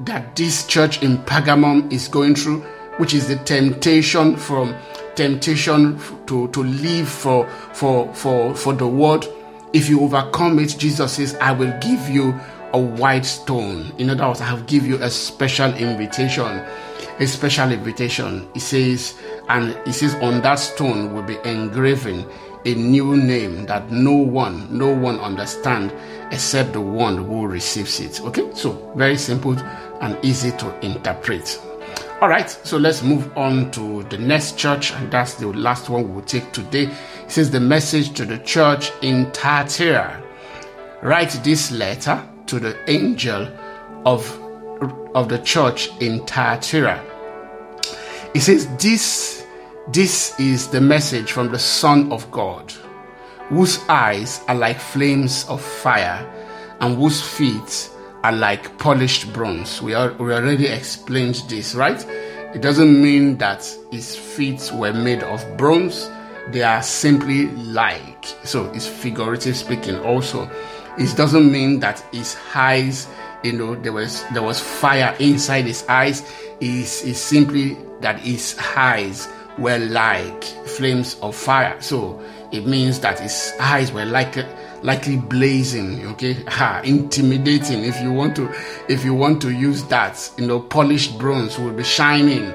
that 0.00 0.34
this 0.34 0.66
church 0.66 1.02
in 1.04 1.18
Pergamum 1.18 1.92
is 1.92 2.08
going 2.08 2.34
through, 2.34 2.62
which 2.96 3.14
is 3.14 3.28
the 3.28 3.36
temptation 3.36 4.36
from 4.36 4.74
temptation 5.14 6.00
to, 6.26 6.48
to 6.48 6.64
live 6.64 7.08
for, 7.08 7.48
for, 7.72 8.12
for, 8.12 8.56
for 8.56 8.72
the 8.72 8.86
world. 8.86 9.28
If 9.72 9.88
you 9.88 10.00
overcome 10.00 10.58
it, 10.58 10.74
Jesus 10.78 11.12
says, 11.12 11.36
I 11.36 11.52
will 11.52 11.76
give 11.80 12.08
you 12.08 12.38
a 12.72 12.78
white 12.78 13.24
stone. 13.24 13.92
In 13.98 14.10
other 14.10 14.26
words, 14.26 14.40
I 14.40 14.46
have 14.46 14.66
give 14.66 14.84
you 14.84 14.96
a 15.00 15.10
special 15.10 15.72
invitation. 15.74 16.64
A 17.20 17.26
special 17.26 17.70
invitation. 17.70 18.48
He 18.54 18.60
says, 18.60 19.14
and 19.48 19.78
he 19.86 19.92
says, 19.92 20.14
on 20.16 20.42
that 20.42 20.56
stone 20.56 21.14
will 21.14 21.22
be 21.22 21.38
engraven 21.44 22.26
a 22.64 22.74
new 22.74 23.16
name 23.16 23.64
that 23.66 23.90
no 23.90 24.12
one, 24.12 24.76
no 24.76 24.94
one 24.94 25.18
understand 25.20 25.92
except 26.30 26.72
the 26.72 26.80
one 26.80 27.16
who 27.24 27.46
receives 27.46 28.00
it. 28.00 28.20
Okay, 28.20 28.50
so 28.54 28.92
very 28.94 29.16
simple 29.16 29.58
and 30.00 30.22
easy 30.24 30.50
to 30.58 30.84
interpret. 30.84 31.60
All 32.20 32.28
right, 32.28 32.50
so 32.50 32.76
let's 32.76 33.02
move 33.02 33.30
on 33.38 33.70
to 33.70 34.02
the 34.04 34.18
next 34.18 34.58
church, 34.58 34.92
and 34.92 35.10
that's 35.10 35.34
the 35.34 35.46
last 35.46 35.88
one 35.88 36.12
we'll 36.12 36.24
take 36.24 36.52
today. 36.52 36.90
It 37.24 37.30
says 37.30 37.50
the 37.50 37.60
message 37.60 38.12
to 38.14 38.24
the 38.24 38.38
church 38.38 38.90
in 39.02 39.30
Thyatira. 39.30 40.22
Write 41.00 41.30
this 41.44 41.70
letter 41.70 42.28
to 42.46 42.58
the 42.58 42.76
angel 42.90 43.48
of, 44.04 44.28
of 45.14 45.28
the 45.28 45.38
church 45.38 45.90
in 46.00 46.26
Thyatira. 46.26 47.04
It 48.34 48.40
says, 48.40 48.66
This 48.78 49.37
this 49.92 50.38
is 50.38 50.68
the 50.68 50.80
message 50.80 51.32
from 51.32 51.50
the 51.50 51.58
Son 51.58 52.12
of 52.12 52.30
God, 52.30 52.70
whose 53.48 53.78
eyes 53.88 54.42
are 54.46 54.54
like 54.54 54.78
flames 54.78 55.46
of 55.48 55.62
fire 55.62 56.26
and 56.80 56.96
whose 56.96 57.22
feet 57.22 57.90
are 58.22 58.32
like 58.32 58.78
polished 58.78 59.32
bronze. 59.32 59.80
We, 59.80 59.94
are, 59.94 60.12
we 60.12 60.32
already 60.34 60.66
explained 60.66 61.36
this, 61.48 61.74
right? 61.74 62.04
It 62.54 62.60
doesn't 62.60 63.00
mean 63.00 63.38
that 63.38 63.66
his 63.90 64.14
feet 64.14 64.70
were 64.74 64.92
made 64.92 65.22
of 65.22 65.56
bronze, 65.56 66.10
they 66.48 66.62
are 66.62 66.82
simply 66.82 67.46
like. 67.46 68.26
So 68.44 68.70
it's 68.72 68.86
figurative 68.86 69.56
speaking 69.56 69.96
also. 70.00 70.50
It 70.98 71.16
doesn't 71.16 71.50
mean 71.50 71.80
that 71.80 72.00
his 72.12 72.36
eyes, 72.54 73.06
you 73.42 73.52
know, 73.52 73.74
there 73.74 73.92
was 73.92 74.24
there 74.32 74.42
was 74.42 74.60
fire 74.60 75.14
inside 75.20 75.64
his 75.64 75.86
eyes. 75.88 76.22
Is 76.60 77.02
is 77.02 77.20
simply 77.20 77.78
that 78.00 78.18
his 78.20 78.58
eyes 78.76 79.28
were 79.58 79.78
like 79.78 80.44
flames 80.44 81.16
of 81.20 81.34
fire. 81.34 81.80
So 81.80 82.22
it 82.52 82.66
means 82.66 83.00
that 83.00 83.20
his 83.20 83.52
eyes 83.60 83.92
were 83.92 84.04
like 84.04 84.36
likely 84.82 85.16
blazing 85.16 86.06
okay? 86.08 86.34
Ha, 86.48 86.80
intimidating. 86.84 87.84
If 87.84 88.00
you 88.00 88.12
want 88.12 88.36
to 88.36 88.52
if 88.88 89.04
you 89.04 89.14
want 89.14 89.42
to 89.42 89.50
use 89.50 89.84
that 89.84 90.30
you 90.38 90.46
know 90.46 90.60
polished 90.60 91.18
bronze 91.18 91.58
will 91.58 91.72
be 91.72 91.84
shining 91.84 92.52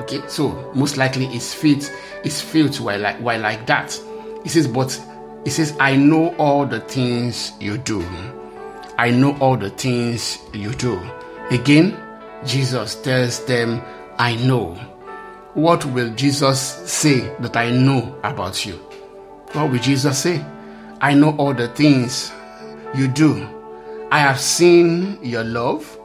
okay? 0.00 0.20
So 0.28 0.72
most 0.74 0.96
likely 0.96 1.26
his 1.26 1.52
feet 1.54 1.92
his 2.22 2.40
feet 2.40 2.80
were 2.80 2.98
like 2.98 3.20
were 3.20 3.38
like 3.38 3.66
that. 3.66 3.98
He 4.42 4.48
says 4.48 4.66
but 4.66 5.00
he 5.44 5.50
says 5.50 5.76
i 5.80 5.96
know 5.96 6.34
all 6.36 6.66
the 6.66 6.80
things 6.80 7.52
you 7.60 7.78
do. 7.78 8.04
I 8.98 9.10
know 9.10 9.36
all 9.38 9.56
the 9.56 9.70
things 9.70 10.38
you 10.52 10.72
do. 10.72 11.00
Again 11.50 11.98
jesus 12.44 13.00
tells 13.02 13.44
them 13.46 13.80
i 14.18 14.34
know 14.36 14.76
what 15.54 15.84
will 15.84 16.14
Jesus 16.14 16.60
say 16.60 17.20
that 17.40 17.56
I 17.56 17.70
know 17.70 18.18
about 18.22 18.64
you? 18.64 18.74
What 19.52 19.70
will 19.70 19.78
Jesus 19.78 20.18
say? 20.18 20.44
I 21.00 21.14
know 21.14 21.36
all 21.36 21.52
the 21.52 21.68
things 21.68 22.32
you 22.94 23.08
do. 23.08 23.46
I 24.10 24.18
have 24.18 24.40
seen 24.40 25.18
your 25.22 25.44
love, 25.44 25.98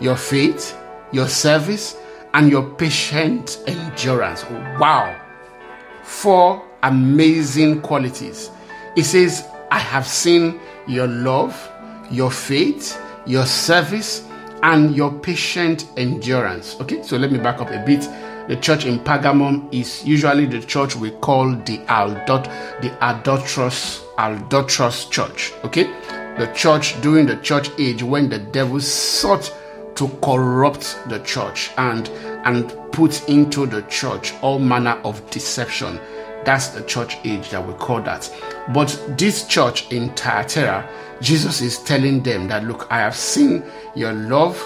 your 0.00 0.16
faith, 0.16 0.78
your 1.10 1.28
service, 1.28 1.96
and 2.34 2.48
your 2.48 2.62
patient 2.74 3.60
endurance. 3.66 4.44
Wow. 4.78 5.20
Four 6.04 6.64
amazing 6.82 7.80
qualities. 7.82 8.50
It 8.96 9.04
says, 9.04 9.48
I 9.70 9.78
have 9.78 10.06
seen 10.06 10.60
your 10.86 11.06
love, 11.06 11.70
your 12.10 12.30
faith, 12.30 13.00
your 13.26 13.46
service, 13.46 14.28
and 14.62 14.94
your 14.94 15.12
patient 15.12 15.88
endurance. 15.96 16.80
Okay, 16.80 17.02
so 17.02 17.16
let 17.16 17.32
me 17.32 17.38
back 17.38 17.60
up 17.60 17.70
a 17.70 17.84
bit 17.84 18.08
the 18.48 18.56
church 18.56 18.84
in 18.84 18.98
Pergamum 18.98 19.72
is 19.72 20.04
usually 20.04 20.46
the 20.46 20.60
church 20.60 20.96
we 20.96 21.10
call 21.10 21.54
the 21.54 21.80
adult, 21.88 22.44
the 22.80 22.96
adulterous, 23.00 24.04
adulterous 24.18 25.06
church. 25.06 25.52
Okay, 25.64 25.84
the 26.38 26.50
church 26.54 27.00
during 27.02 27.26
the 27.26 27.36
church 27.36 27.70
age 27.78 28.02
when 28.02 28.28
the 28.28 28.38
devil 28.38 28.80
sought 28.80 29.54
to 29.94 30.08
corrupt 30.22 30.98
the 31.08 31.18
church 31.20 31.70
and 31.76 32.08
and 32.44 32.70
put 32.92 33.28
into 33.28 33.66
the 33.66 33.82
church 33.82 34.34
all 34.42 34.58
manner 34.58 35.00
of 35.04 35.28
deception. 35.30 36.00
That's 36.44 36.68
the 36.68 36.82
church 36.82 37.18
age 37.24 37.50
that 37.50 37.66
we 37.66 37.74
call 37.74 38.02
that. 38.02 38.28
But 38.74 39.16
this 39.16 39.46
church 39.46 39.90
in 39.92 40.10
Thyatira, 40.10 40.88
Jesus 41.20 41.60
is 41.60 41.78
telling 41.78 42.22
them 42.22 42.48
that 42.48 42.64
look, 42.64 42.90
I 42.90 42.98
have 42.98 43.14
seen 43.14 43.62
your 43.94 44.12
love, 44.12 44.60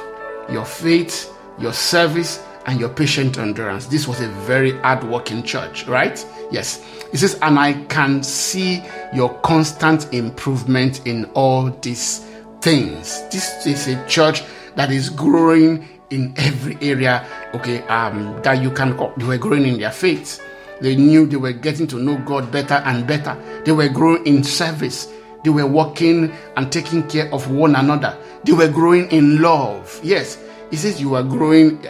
your 0.50 0.64
faith, 0.64 1.30
your 1.58 1.74
service, 1.74 2.42
and 2.66 2.80
your 2.80 2.88
patient 2.88 3.38
endurance. 3.38 3.86
This 3.86 4.06
was 4.06 4.20
a 4.20 4.28
very 4.46 4.72
hard-working 4.78 5.44
church, 5.44 5.86
right? 5.86 6.24
Yes. 6.50 6.84
It 7.12 7.18
says, 7.18 7.38
and 7.42 7.58
I 7.58 7.74
can 7.84 8.22
see 8.22 8.82
your 9.14 9.32
constant 9.40 10.12
improvement 10.12 11.06
in 11.06 11.26
all 11.34 11.70
these 11.70 12.26
things. 12.60 13.22
This 13.30 13.66
is 13.66 13.88
a 13.88 14.06
church 14.08 14.42
that 14.74 14.90
is 14.90 15.10
growing 15.10 15.88
in 16.10 16.34
every 16.36 16.76
area, 16.80 17.24
okay, 17.54 17.82
um, 17.84 18.40
that 18.42 18.62
you 18.62 18.70
can 18.70 18.96
they 19.16 19.24
were 19.24 19.38
growing 19.38 19.66
in 19.66 19.78
their 19.78 19.90
faith. 19.90 20.42
They 20.80 20.94
knew 20.94 21.26
they 21.26 21.36
were 21.36 21.52
getting 21.52 21.86
to 21.88 21.96
know 21.96 22.18
God 22.18 22.52
better 22.52 22.74
and 22.74 23.06
better. 23.06 23.36
They 23.64 23.72
were 23.72 23.88
growing 23.88 24.26
in 24.26 24.44
service. 24.44 25.12
They 25.42 25.50
were 25.50 25.66
working 25.66 26.32
and 26.56 26.70
taking 26.70 27.08
care 27.08 27.32
of 27.32 27.50
one 27.50 27.76
another. 27.76 28.16
They 28.44 28.52
were 28.52 28.68
growing 28.68 29.10
in 29.10 29.40
love. 29.40 30.00
Yes, 30.02 30.38
he 30.70 30.76
says 30.76 31.00
you 31.00 31.14
are 31.14 31.22
growing 31.22 31.80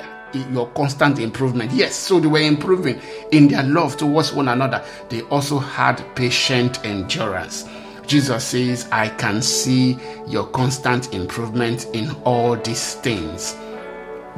your 0.52 0.68
constant 0.70 1.18
improvement. 1.18 1.72
Yes, 1.72 1.94
so 1.94 2.20
they 2.20 2.28
were 2.28 2.40
improving 2.40 3.00
in 3.32 3.48
their 3.48 3.62
love 3.62 3.96
towards 3.96 4.32
one 4.32 4.48
another. 4.48 4.84
They 5.08 5.22
also 5.22 5.58
had 5.58 6.02
patient 6.14 6.84
endurance. 6.84 7.68
Jesus 8.06 8.44
says, 8.44 8.88
I 8.92 9.08
can 9.08 9.42
see 9.42 9.98
your 10.28 10.46
constant 10.48 11.12
improvement 11.12 11.86
in 11.92 12.10
all 12.24 12.56
these 12.56 12.94
things. 12.94 13.56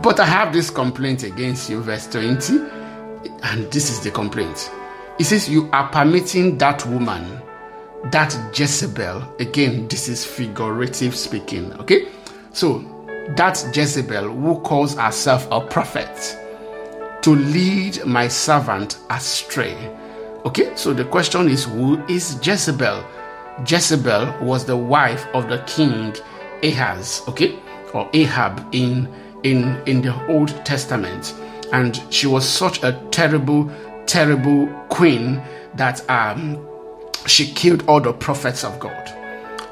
But 0.03 0.21
I 0.21 0.27
have 0.27 0.53
this 0.53 0.71
complaint 0.71 1.23
against 1.25 1.69
you, 1.69 1.81
verse 1.83 2.07
20, 2.07 2.59
and 3.43 3.71
this 3.73 3.91
is 3.91 4.01
the 4.01 4.11
complaint. 4.11 4.71
He 5.19 5.25
says, 5.25 5.49
You 5.49 5.69
are 5.73 5.89
permitting 5.91 6.57
that 6.59 6.87
woman, 6.87 7.43
that 8.13 8.35
Jezebel, 8.57 9.37
again, 9.41 9.89
this 9.89 10.09
is 10.09 10.25
figurative 10.25 11.15
speaking, 11.17 11.73
okay? 11.75 12.09
So 12.53 12.98
that 13.37 13.65
Jezebel, 13.75 14.29
who 14.29 14.61
calls 14.61 14.95
herself 14.95 15.47
a 15.51 15.61
prophet, 15.61 16.37
to 17.23 17.31
lead 17.31 18.05
my 18.07 18.29
servant 18.29 18.99
astray. 19.11 19.77
Okay, 20.45 20.75
so 20.77 20.93
the 20.93 21.05
question 21.05 21.49
is 21.49 21.65
who 21.65 22.03
is 22.07 22.39
Jezebel? 22.47 23.05
Jezebel 23.67 24.35
was 24.41 24.65
the 24.65 24.77
wife 24.77 25.27
of 25.35 25.49
the 25.49 25.59
king 25.67 26.15
Ahaz, 26.63 27.23
okay, 27.29 27.59
or 27.93 28.09
Ahab 28.13 28.67
in 28.73 29.09
in 29.43 29.81
in 29.87 30.03
the 30.03 30.15
Old 30.29 30.49
Testament. 30.65 31.35
and 31.73 32.03
she 32.11 32.27
was 32.27 32.49
such 32.49 32.83
a 32.83 32.93
terrible, 33.11 33.71
terrible 34.07 34.67
queen 34.89 35.43
that 35.75 36.09
um, 36.11 36.67
she 37.27 37.53
killed 37.53 37.85
all 37.87 38.01
the 38.01 38.13
prophets 38.13 38.65
of 38.65 38.79
God. 38.79 39.15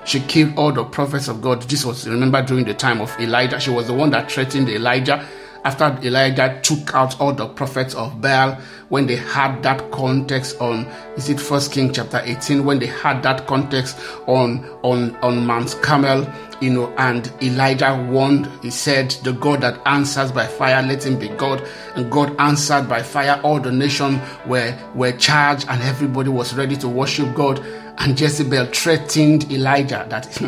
She 0.07 0.21
killed 0.21 0.57
all 0.57 0.73
the 0.73 0.85
prophets 0.85 1.29
of 1.29 1.43
God. 1.43 1.63
This 1.63 1.85
was, 1.85 2.09
remember, 2.09 2.43
during 2.43 2.65
the 2.65 2.75
time 2.75 3.01
of 3.01 3.15
Elijah. 3.19 3.61
She 3.61 3.71
was 3.71 3.89
the 3.89 3.95
one 3.95 4.11
that 4.11 4.31
threatened 4.31 4.69
Elijah 4.69 5.27
after 5.67 5.99
Elijah 6.07 6.61
took 6.63 6.95
out 6.95 7.21
all 7.21 7.33
the 7.33 7.49
prophets 7.49 7.93
of 7.97 8.21
Baal, 8.21 8.53
when 8.89 9.09
they 9.09 9.17
had 9.17 9.65
that 9.65 9.91
context 9.91 10.61
on, 10.61 10.85
is 11.17 11.29
it 11.29 11.41
First 11.41 11.73
King 11.73 11.93
chapter 11.93 12.23
18, 12.25 12.65
when 12.65 12.79
they 12.79 12.87
had 12.87 13.21
that 13.25 13.49
context 13.49 13.99
on 14.29 14.65
on 14.85 15.17
on 15.17 15.45
Mount 15.45 15.77
Carmel, 15.83 16.33
you 16.61 16.71
know, 16.71 16.95
and 16.99 17.33
Elijah 17.43 18.07
warned, 18.11 18.49
he 18.63 18.71
said, 18.71 19.11
The 19.25 19.33
God 19.33 19.63
that 19.63 19.81
answers 19.87 20.31
by 20.31 20.47
fire, 20.47 20.81
let 20.87 21.05
him 21.05 21.19
be 21.19 21.29
God. 21.31 21.67
And 21.97 22.13
God 22.13 22.37
answered 22.39 22.89
by 22.89 23.03
fire. 23.03 23.41
All 23.43 23.59
the 23.59 23.73
nation 23.73 24.21
were 24.47 24.73
were 24.95 25.13
charged, 25.13 25.67
and 25.69 25.83
everybody 25.83 26.29
was 26.29 26.55
ready 26.55 26.77
to 26.77 26.89
worship 26.89 27.35
God. 27.35 27.59
And 27.99 28.19
Jezebel 28.21 28.67
threatened 28.67 29.51
Elijah 29.51 30.07
that 30.11 30.41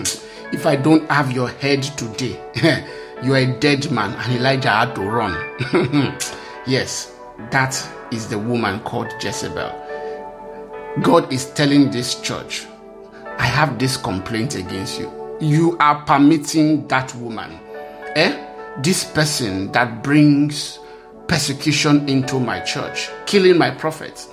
if 0.52 0.66
I 0.66 0.76
don't 0.76 1.08
have 1.10 1.32
your 1.32 1.48
head 1.48 1.82
today, 1.82 2.38
you 3.22 3.34
are 3.34 3.38
a 3.38 3.58
dead 3.58 3.90
man, 3.90 4.12
and 4.12 4.34
Elijah 4.34 4.70
had 4.70 4.94
to 4.94 5.02
run. 5.02 5.34
yes, 6.66 7.14
that 7.50 7.88
is 8.10 8.28
the 8.28 8.38
woman 8.38 8.80
called 8.80 9.12
Jezebel. 9.20 9.86
God 11.02 11.32
is 11.32 11.50
telling 11.52 11.90
this 11.90 12.20
church, 12.20 12.66
I 13.38 13.46
have 13.46 13.78
this 13.78 13.96
complaint 13.96 14.56
against 14.56 14.98
you. 14.98 15.12
You 15.40 15.76
are 15.78 16.02
permitting 16.04 16.88
that 16.88 17.14
woman, 17.16 17.58
eh? 18.16 18.46
This 18.82 19.04
person 19.04 19.70
that 19.72 20.02
brings 20.02 20.80
persecution 21.28 22.08
into 22.08 22.40
my 22.40 22.60
church, 22.60 23.10
killing 23.26 23.56
my 23.58 23.70
prophets. 23.70 24.28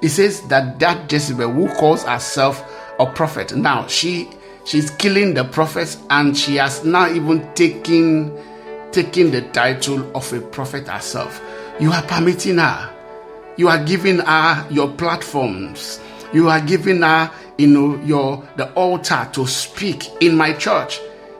He 0.00 0.08
says 0.08 0.40
that 0.48 0.78
that 0.78 1.10
Jezebel 1.12 1.52
who 1.52 1.68
calls 1.74 2.04
herself 2.04 2.64
a 2.98 3.06
prophet 3.06 3.54
now 3.54 3.86
she 3.86 4.28
she's 4.64 4.90
killing 4.90 5.34
the 5.34 5.44
prophets 5.44 5.98
and 6.10 6.36
she 6.36 6.56
has 6.56 6.84
now 6.84 7.10
even 7.10 7.52
taken 7.54 8.36
taken 8.92 9.30
the 9.30 9.42
title 9.42 10.10
of 10.16 10.32
a 10.32 10.40
prophet 10.40 10.88
herself. 10.88 11.40
You 11.78 11.92
are 11.92 12.02
permitting 12.02 12.58
her. 12.58 12.94
You 13.56 13.68
are 13.68 13.82
giving 13.84 14.18
her 14.18 14.66
your 14.70 14.88
platforms. 14.88 16.00
You 16.32 16.48
are 16.48 16.60
giving 16.60 17.02
her 17.02 17.30
you 17.58 17.66
know 17.66 17.96
your 18.04 18.48
the 18.56 18.72
altar 18.72 19.28
to 19.32 19.46
speak 19.46 20.08
in 20.22 20.36
my 20.36 20.54
church. 20.54 20.98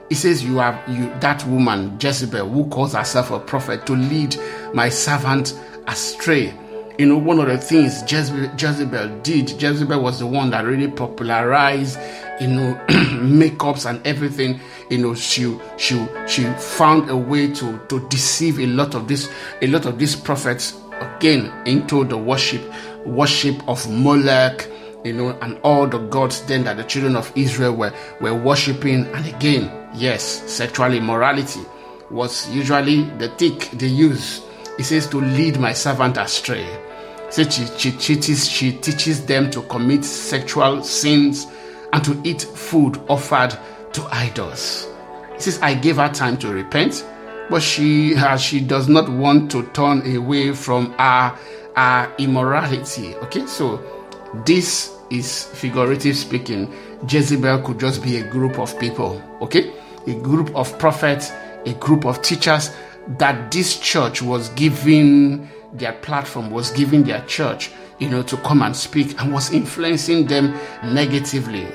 He 0.09 0.15
says 0.15 0.43
you 0.43 0.57
have 0.57 0.87
you 0.89 1.11
that 1.19 1.45
woman 1.47 1.97
jezebel 1.99 2.47
who 2.49 2.67
calls 2.69 2.93
herself 2.93 3.31
a 3.31 3.39
prophet 3.39 3.85
to 3.87 3.93
lead 3.93 4.35
my 4.73 4.89
servant 4.89 5.59
astray 5.87 6.53
you 6.97 7.05
know, 7.05 7.17
one 7.17 7.39
of 7.39 7.47
the 7.47 7.57
things 7.57 8.01
Jezebel, 8.11 8.51
Jezebel 8.57 9.19
did, 9.21 9.61
Jezebel 9.61 10.01
was 10.01 10.19
the 10.19 10.27
one 10.27 10.49
that 10.51 10.65
really 10.65 10.89
popularized, 10.89 11.99
you 12.39 12.47
know, 12.47 12.75
makeups 12.89 13.89
and 13.89 14.05
everything. 14.05 14.59
You 14.89 14.97
know, 14.99 15.15
she 15.15 15.57
she 15.77 16.05
she 16.27 16.43
found 16.53 17.09
a 17.09 17.15
way 17.15 17.51
to 17.53 17.79
to 17.87 18.07
deceive 18.09 18.59
a 18.59 18.67
lot 18.67 18.95
of 18.95 19.07
this 19.07 19.29
a 19.61 19.67
lot 19.67 19.85
of 19.85 19.97
these 19.97 20.15
prophets 20.15 20.77
again 20.99 21.51
into 21.65 22.03
the 22.03 22.17
worship 22.17 22.61
worship 23.05 23.67
of 23.67 23.89
Molech, 23.89 24.67
you 25.03 25.13
know, 25.13 25.37
and 25.41 25.57
all 25.63 25.87
the 25.87 25.97
gods 25.97 26.41
then 26.43 26.63
that 26.65 26.77
the 26.77 26.83
children 26.83 27.15
of 27.15 27.31
Israel 27.35 27.73
were 27.75 27.93
were 28.19 28.35
worshiping. 28.35 29.05
And 29.07 29.25
again, 29.25 29.71
yes, 29.93 30.23
sexual 30.23 30.93
immorality 30.93 31.61
was 32.09 32.49
usually 32.49 33.03
the 33.17 33.29
tick 33.29 33.69
they 33.71 33.87
use. 33.87 34.41
It 34.79 34.83
says 34.83 35.07
to 35.09 35.21
lead 35.21 35.59
my 35.59 35.73
servant 35.73 36.17
astray 36.17 36.67
so 37.31 37.43
she, 37.45 37.65
she, 37.77 37.91
teaches, 37.93 38.45
she 38.45 38.73
teaches 38.73 39.25
them 39.25 39.49
to 39.51 39.61
commit 39.63 40.03
sexual 40.03 40.83
sins 40.83 41.47
and 41.93 42.03
to 42.03 42.21
eat 42.25 42.41
food 42.41 43.01
offered 43.07 43.57
to 43.93 44.03
idols. 44.11 44.89
He 45.35 45.41
says, 45.41 45.57
I 45.61 45.75
gave 45.75 45.95
her 45.95 46.09
time 46.09 46.37
to 46.39 46.49
repent, 46.49 47.05
but 47.49 47.61
she, 47.63 48.17
uh, 48.17 48.35
she 48.35 48.59
does 48.59 48.89
not 48.89 49.07
want 49.07 49.49
to 49.51 49.63
turn 49.67 50.13
away 50.13 50.51
from 50.51 50.93
our, 50.97 51.39
our 51.77 52.13
immorality. 52.17 53.15
Okay, 53.15 53.45
so 53.45 53.81
this 54.45 54.93
is 55.09 55.45
figurative 55.45 56.17
speaking. 56.17 56.73
Jezebel 57.07 57.61
could 57.61 57.79
just 57.79 58.03
be 58.03 58.17
a 58.17 58.27
group 58.29 58.59
of 58.59 58.77
people, 58.77 59.21
okay? 59.41 59.73
A 60.05 60.15
group 60.15 60.53
of 60.53 60.77
prophets, 60.79 61.31
a 61.65 61.73
group 61.75 62.05
of 62.05 62.21
teachers 62.21 62.71
that 63.17 63.51
this 63.51 63.79
church 63.79 64.21
was 64.21 64.49
giving 64.49 65.49
their 65.73 65.93
platform 65.93 66.51
was 66.51 66.71
giving 66.71 67.03
their 67.03 67.23
church, 67.25 67.71
you 67.99 68.09
know, 68.09 68.21
to 68.23 68.37
come 68.37 68.61
and 68.61 68.75
speak 68.75 69.19
and 69.21 69.33
was 69.33 69.51
influencing 69.51 70.25
them 70.27 70.57
negatively, 70.83 71.67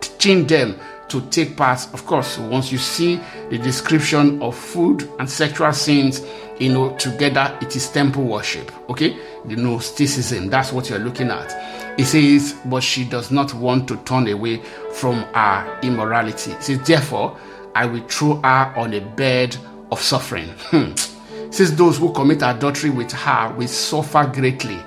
teaching 0.00 0.46
them 0.46 0.78
to 1.08 1.20
take 1.30 1.56
part. 1.56 1.86
Of 1.92 2.04
course, 2.06 2.38
once 2.38 2.72
you 2.72 2.78
see 2.78 3.20
the 3.50 3.58
description 3.58 4.42
of 4.42 4.56
food 4.56 5.08
and 5.18 5.28
sexual 5.28 5.72
sins, 5.72 6.22
you 6.58 6.72
know, 6.72 6.96
together 6.96 7.56
it 7.60 7.74
is 7.76 7.88
temple 7.88 8.24
worship. 8.24 8.70
Okay, 8.90 9.16
the 9.44 9.56
Gnosticism. 9.56 10.48
That's 10.48 10.72
what 10.72 10.90
you're 10.90 10.98
looking 10.98 11.30
at. 11.30 11.98
It 11.98 12.04
says, 12.04 12.54
but 12.66 12.82
she 12.82 13.04
does 13.04 13.30
not 13.30 13.54
want 13.54 13.88
to 13.88 13.96
turn 13.98 14.28
away 14.28 14.62
from 14.92 15.24
our 15.32 15.80
immorality. 15.80 16.52
It 16.52 16.62
says, 16.62 16.86
therefore, 16.86 17.38
I 17.74 17.86
will 17.86 18.06
throw 18.06 18.36
her 18.42 18.72
on 18.76 18.92
a 18.94 19.00
bed 19.00 19.56
of 19.90 20.00
suffering. 20.00 20.48
Hmm 20.70 20.92
since 21.50 21.70
those 21.70 21.98
who 21.98 22.12
commit 22.12 22.42
adultery 22.42 22.90
with 22.90 23.10
her 23.12 23.54
will 23.56 23.68
suffer 23.68 24.30
greatly 24.30 24.78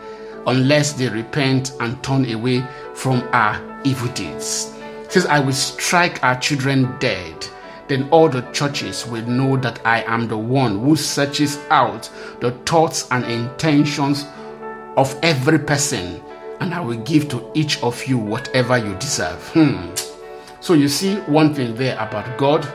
unless 0.46 0.94
they 0.94 1.10
repent 1.10 1.72
and 1.80 2.02
turn 2.04 2.30
away 2.32 2.64
from 2.94 3.22
her 3.34 3.82
evil 3.84 4.08
deeds. 4.10 4.76
Since 5.10 5.26
I 5.26 5.40
will 5.40 5.54
strike 5.54 6.24
our 6.24 6.40
children 6.40 6.96
dead. 7.00 7.48
Then 7.88 8.08
all 8.12 8.30
the 8.30 8.42
churches 8.52 9.08
will 9.08 9.26
know 9.26 9.58
that 9.58 9.82
I 9.84 10.04
am 10.04 10.28
the 10.28 10.38
one 10.38 10.80
who 10.80 10.96
searches 10.96 11.58
out 11.72 12.08
the 12.40 12.52
thoughts 12.68 13.08
and 13.10 13.26
intentions 13.26 14.28
of 14.96 15.18
every 15.24 15.58
person, 15.58 16.22
and 16.60 16.72
I 16.72 16.82
will 16.82 17.00
give 17.00 17.30
to 17.30 17.50
each 17.56 17.82
of 17.82 18.06
you 18.06 18.20
whatever 18.20 18.78
you 18.78 18.94
deserve. 19.00 19.42
Hmm. 19.54 19.90
So 20.60 20.76
you 20.76 20.88
see 20.88 21.16
one 21.22 21.56
thing 21.56 21.74
there 21.74 21.96
about 21.96 22.38
God 22.38 22.72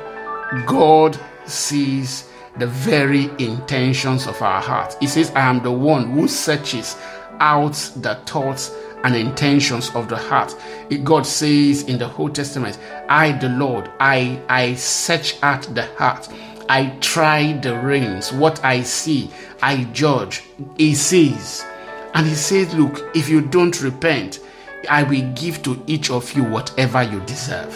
God 0.67 1.19
sees 1.47 2.29
the 2.59 2.67
very 2.67 3.25
intentions 3.39 4.27
of 4.27 4.41
our 4.43 4.61
heart. 4.61 4.97
He 5.01 5.07
says, 5.07 5.31
I 5.33 5.41
am 5.41 5.63
the 5.63 5.73
one 5.73 6.11
who 6.13 6.29
searches 6.29 6.97
out 7.41 7.75
the 7.97 8.15
thoughts 8.27 8.73
and 9.03 9.15
intentions 9.17 9.91
of 9.95 10.09
the 10.09 10.17
heart. 10.17 10.55
God 11.03 11.27
says 11.27 11.83
in 11.83 11.99
the 11.99 12.15
Old 12.17 12.35
Testament, 12.35 12.79
I, 13.09 13.33
the 13.33 13.51
Lord, 13.51 13.91
I, 14.01 14.41
I 14.49 14.75
search 14.75 15.43
out 15.43 15.63
the 15.75 15.87
heart. 15.97 16.29
I 16.69 16.97
try 17.01 17.53
the 17.59 17.79
reins. 17.79 18.33
What 18.33 18.65
I 18.65 18.83
see, 18.83 19.31
I 19.63 19.85
judge. 19.93 20.43
He 20.79 20.95
says, 20.95 21.65
and 22.15 22.27
he 22.27 22.35
says, 22.35 22.73
Look, 22.75 23.11
if 23.15 23.29
you 23.29 23.43
don't 23.43 23.83
repent, 23.83 24.41
I 24.89 25.03
will 25.03 25.33
give 25.35 25.63
to 25.65 25.83
each 25.87 26.11
of 26.11 26.33
you 26.33 26.45
whatever 26.45 27.03
you 27.03 27.21
deserve. 27.21 27.75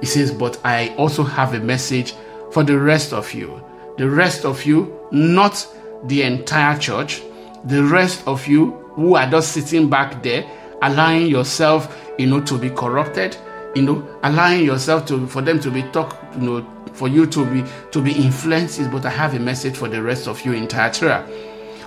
He 0.00 0.06
says, 0.06 0.32
But 0.32 0.58
I 0.64 0.94
also 0.96 1.22
have 1.22 1.54
a 1.54 1.60
message 1.60 2.14
for 2.56 2.64
the 2.64 2.78
rest 2.78 3.12
of 3.12 3.34
you 3.34 3.62
the 3.96 4.08
rest 4.08 4.44
of 4.44 4.64
you, 4.64 4.94
not 5.10 5.66
the 6.04 6.22
entire 6.22 6.78
church, 6.78 7.22
the 7.64 7.82
rest 7.82 8.26
of 8.26 8.46
you 8.46 8.72
who 8.94 9.14
are 9.16 9.28
just 9.28 9.52
sitting 9.52 9.88
back 9.88 10.22
there, 10.22 10.48
allowing 10.82 11.26
yourself, 11.26 12.10
you 12.18 12.26
know, 12.26 12.40
to 12.42 12.58
be 12.58 12.70
corrupted, 12.70 13.36
you 13.74 13.82
know, 13.82 14.06
allowing 14.22 14.64
yourself 14.64 15.06
to 15.06 15.26
for 15.26 15.42
them 15.42 15.58
to 15.60 15.70
be 15.70 15.82
talk, 15.84 16.16
you 16.34 16.40
know, 16.40 16.66
for 16.92 17.08
you 17.08 17.26
to 17.26 17.44
be 17.46 17.64
to 17.90 18.00
be 18.02 18.12
influenced. 18.12 18.90
But 18.90 19.06
I 19.06 19.10
have 19.10 19.34
a 19.34 19.40
message 19.40 19.76
for 19.76 19.88
the 19.88 20.02
rest 20.02 20.28
of 20.28 20.44
you 20.44 20.52
in 20.52 20.66
Thyatira. 20.66 21.28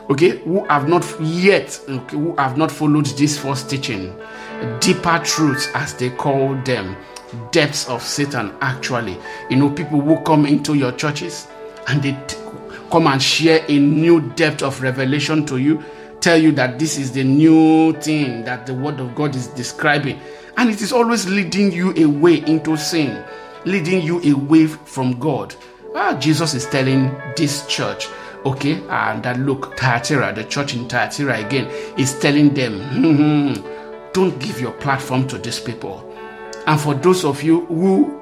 Okay, 0.10 0.40
who 0.40 0.66
have 0.66 0.90
not 0.90 1.06
yet, 1.22 1.80
okay, 1.88 2.18
who 2.18 2.36
have 2.38 2.58
not 2.58 2.72
followed 2.72 3.06
this 3.06 3.38
first 3.38 3.70
teaching, 3.70 4.16
deeper 4.80 5.22
truths 5.24 5.68
as 5.76 5.94
they 5.94 6.10
call 6.10 6.56
them, 6.64 6.98
depths 7.52 7.88
of 7.88 8.02
Satan. 8.02 8.56
Actually, 8.62 9.18
you 9.50 9.58
know, 9.58 9.70
people 9.70 10.02
who 10.02 10.20
come 10.24 10.46
into 10.46 10.76
your 10.76 10.92
churches 10.92 11.48
and 11.88 12.02
they 12.02 12.12
t- 12.28 12.38
come 12.92 13.08
and 13.08 13.22
share 13.22 13.64
a 13.68 13.80
new 13.80 14.22
depth 14.32 14.64
of 14.64 14.82
revelation 14.82 15.46
to 15.46 15.58
you, 15.58 15.84
tell 16.22 16.38
you 16.38 16.52
that 16.54 16.80
this 16.80 16.98
is 16.98 17.12
the 17.12 17.24
new 17.24 17.94
thing 17.94 18.44
that 18.44 18.66
the 18.66 18.74
Word 18.74 19.00
of 19.00 19.16
God 19.16 19.36
is 19.36 19.48
describing. 19.48 20.20
And 20.58 20.70
it 20.70 20.82
is 20.82 20.92
always 20.92 21.28
leading 21.28 21.72
you 21.72 21.94
away 21.96 22.44
into 22.46 22.76
sin, 22.78 23.24
leading 23.66 24.02
you 24.02 24.22
away 24.34 24.68
from 24.68 25.20
God. 25.20 25.56
Ah, 25.96 26.18
Jesus 26.20 26.54
is 26.54 26.66
telling 26.66 27.16
this 27.36 27.66
church, 27.68 28.08
okay, 28.46 28.82
and 28.90 29.24
that 29.24 29.40
look, 29.40 29.78
Thyatira, 29.78 30.34
the 30.34 30.44
church 30.44 30.76
in 30.76 30.88
Thyatira 30.88 31.40
again, 31.40 31.68
is 31.98 32.20
telling 32.20 32.54
them, 32.54 32.82
hmm, 32.92 34.12
don't 34.14 34.38
give 34.40 34.60
your 34.60 34.74
platform 34.74 35.28
to 35.28 35.38
these 35.38 35.60
people. 35.60 36.09
And 36.70 36.80
for 36.80 36.94
those 36.94 37.26
of 37.26 37.42
you 37.44 37.66
who 37.66 38.20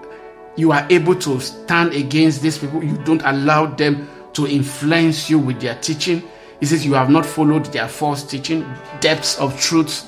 you 0.58 0.72
are 0.72 0.86
able 0.90 1.16
to 1.16 1.40
stand 1.40 1.94
against 1.94 2.42
these 2.42 2.58
people. 2.58 2.84
You 2.84 2.98
don't 3.06 3.22
allow 3.24 3.68
them 3.68 4.10
to 4.34 4.48
influence 4.48 5.30
you 5.30 5.40
with 5.40 5.62
their 5.62 5.76
teaching. 5.76 6.24
He 6.60 6.66
says, 6.66 6.86
You 6.86 6.94
have 6.96 7.10
not 7.10 7.26
followed 7.26 7.66
their 7.68 7.88
false 7.88 8.24
teaching, 8.24 8.66
depths 9.00 9.40
of 9.40 9.58
truth. 9.60 10.06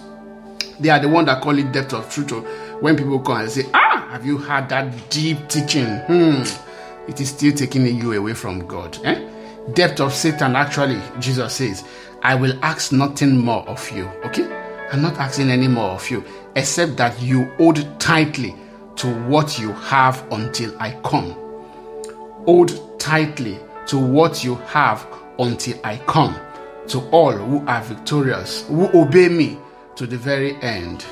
They 0.80 0.90
are 0.90 1.00
the 1.00 1.08
one 1.08 1.26
that 1.26 1.42
call 1.42 1.58
it 1.58 1.72
depth 1.72 1.94
of 1.94 2.12
truth. 2.12 2.32
When 2.82 2.98
people 2.98 3.20
come 3.20 3.42
and 3.42 3.52
say, 3.52 3.66
Ah, 3.74 4.08
have 4.12 4.26
you 4.26 4.38
had 4.40 4.70
that 4.70 5.10
deep 5.10 5.48
teaching? 5.48 5.86
Hmm, 5.86 6.42
it 7.08 7.22
is 7.22 7.30
still 7.30 7.54
taking 7.54 7.86
you 7.86 8.14
away 8.14 8.34
from 8.34 8.66
God. 8.66 8.98
Eh? 9.06 9.28
Depth 9.74 10.00
of 10.00 10.14
Satan, 10.14 10.56
actually, 10.56 11.00
Jesus 11.20 11.54
says, 11.54 11.84
I 12.24 12.34
will 12.34 12.58
ask 12.66 12.92
nothing 12.92 13.38
more 13.38 13.68
of 13.70 13.90
you. 13.92 14.06
Okay? 14.26 14.59
I'm 14.92 15.02
not 15.02 15.18
asking 15.18 15.50
any 15.52 15.68
more 15.68 15.92
of 15.92 16.10
you, 16.10 16.24
except 16.56 16.98
that 16.98 17.22
you 17.22 17.46
hold 17.58 18.00
tightly 18.00 18.56
to 18.96 19.08
what 19.28 19.60
you 19.60 19.72
have 19.74 20.26
until 20.32 20.76
I 20.80 20.92
come. 21.04 21.36
Hold 22.46 23.00
tightly 23.00 23.60
to 23.88 24.00
what 24.00 24.44
you 24.44 24.56
have 24.56 25.06
until 25.38 25.80
I 25.84 25.98
come. 26.08 26.36
To 26.88 27.00
all 27.12 27.32
who 27.34 27.66
are 27.68 27.84
victorious, 27.84 28.66
who 28.68 28.90
obey 29.00 29.30
me 29.30 29.60
to 29.96 30.08
the 30.08 30.18
very 30.18 30.56
end. 30.64 31.06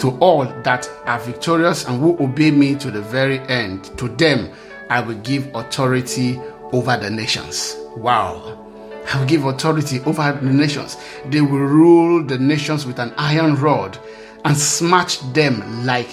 To 0.00 0.10
all 0.18 0.44
that 0.62 0.90
are 1.06 1.20
victorious 1.20 1.86
and 1.86 2.00
who 2.00 2.18
obey 2.22 2.50
me 2.50 2.74
to 2.74 2.90
the 2.90 3.00
very 3.00 3.38
end, 3.40 3.96
to 3.96 4.08
them 4.08 4.50
I 4.90 5.00
will 5.00 5.18
give 5.18 5.54
authority 5.54 6.40
over 6.72 6.96
the 6.96 7.10
nations. 7.10 7.76
Wow. 7.96 8.65
I 9.12 9.18
will 9.18 9.26
give 9.26 9.44
authority 9.44 10.00
over 10.00 10.32
the 10.32 10.50
nations. 10.50 10.96
They 11.26 11.40
will 11.40 11.58
rule 11.58 12.24
the 12.24 12.38
nations 12.38 12.86
with 12.86 12.98
an 12.98 13.14
iron 13.16 13.54
rod 13.56 13.98
and 14.44 14.56
smash 14.56 15.18
them 15.32 15.84
like 15.86 16.08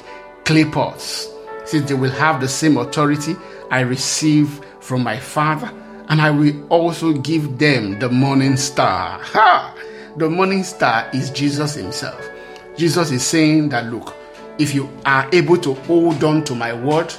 clay 0.46 0.66
pots. 0.66 1.30
Since 1.66 1.90
they 1.90 1.96
will 1.96 2.12
have 2.12 2.42
the 2.42 2.48
same 2.48 2.78
authority 2.78 3.36
I 3.72 3.82
receive 3.82 4.64
from 4.80 5.02
my 5.04 5.18
Father, 5.18 5.72
and 6.10 6.22
I 6.22 6.30
will 6.30 6.68
also 6.68 7.14
give 7.14 7.58
them 7.58 8.00
the 8.00 8.10
morning 8.10 8.58
star. 8.58 9.20
Ha! 9.22 9.76
The 10.18 10.30
morning 10.30 10.64
star 10.64 11.10
is 11.14 11.32
Jesus 11.32 11.76
Himself. 11.76 12.30
Jesus 12.78 13.12
is 13.12 13.26
saying 13.26 13.70
that, 13.70 13.86
look, 13.86 14.14
if 14.60 14.76
you 14.76 14.90
are 15.06 15.28
able 15.32 15.58
to 15.58 15.74
hold 15.74 16.24
on 16.24 16.44
to 16.44 16.54
my 16.54 16.74
word, 16.74 17.14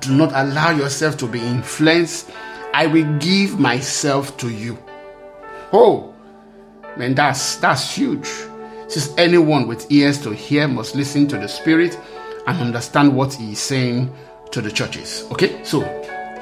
do 0.00 0.12
not 0.16 0.32
allow 0.34 0.70
yourself 0.70 1.16
to 1.18 1.26
be 1.26 1.40
influenced, 1.40 2.30
I 2.72 2.86
will 2.86 3.18
give 3.18 3.60
myself 3.60 4.36
to 4.38 4.48
you. 4.48 4.78
Oh, 5.72 6.14
man, 6.96 7.14
that's 7.14 7.56
that's 7.56 7.94
huge. 7.94 8.28
Since 8.88 9.14
anyone 9.16 9.68
with 9.68 9.90
ears 9.90 10.20
to 10.22 10.30
hear 10.30 10.66
must 10.66 10.96
listen 10.96 11.28
to 11.28 11.38
the 11.38 11.46
Spirit 11.46 11.98
and 12.46 12.58
understand 12.60 13.14
what 13.14 13.34
He 13.34 13.52
is 13.52 13.60
saying 13.60 14.12
to 14.50 14.60
the 14.60 14.70
churches. 14.70 15.28
Okay, 15.30 15.62
so 15.62 15.80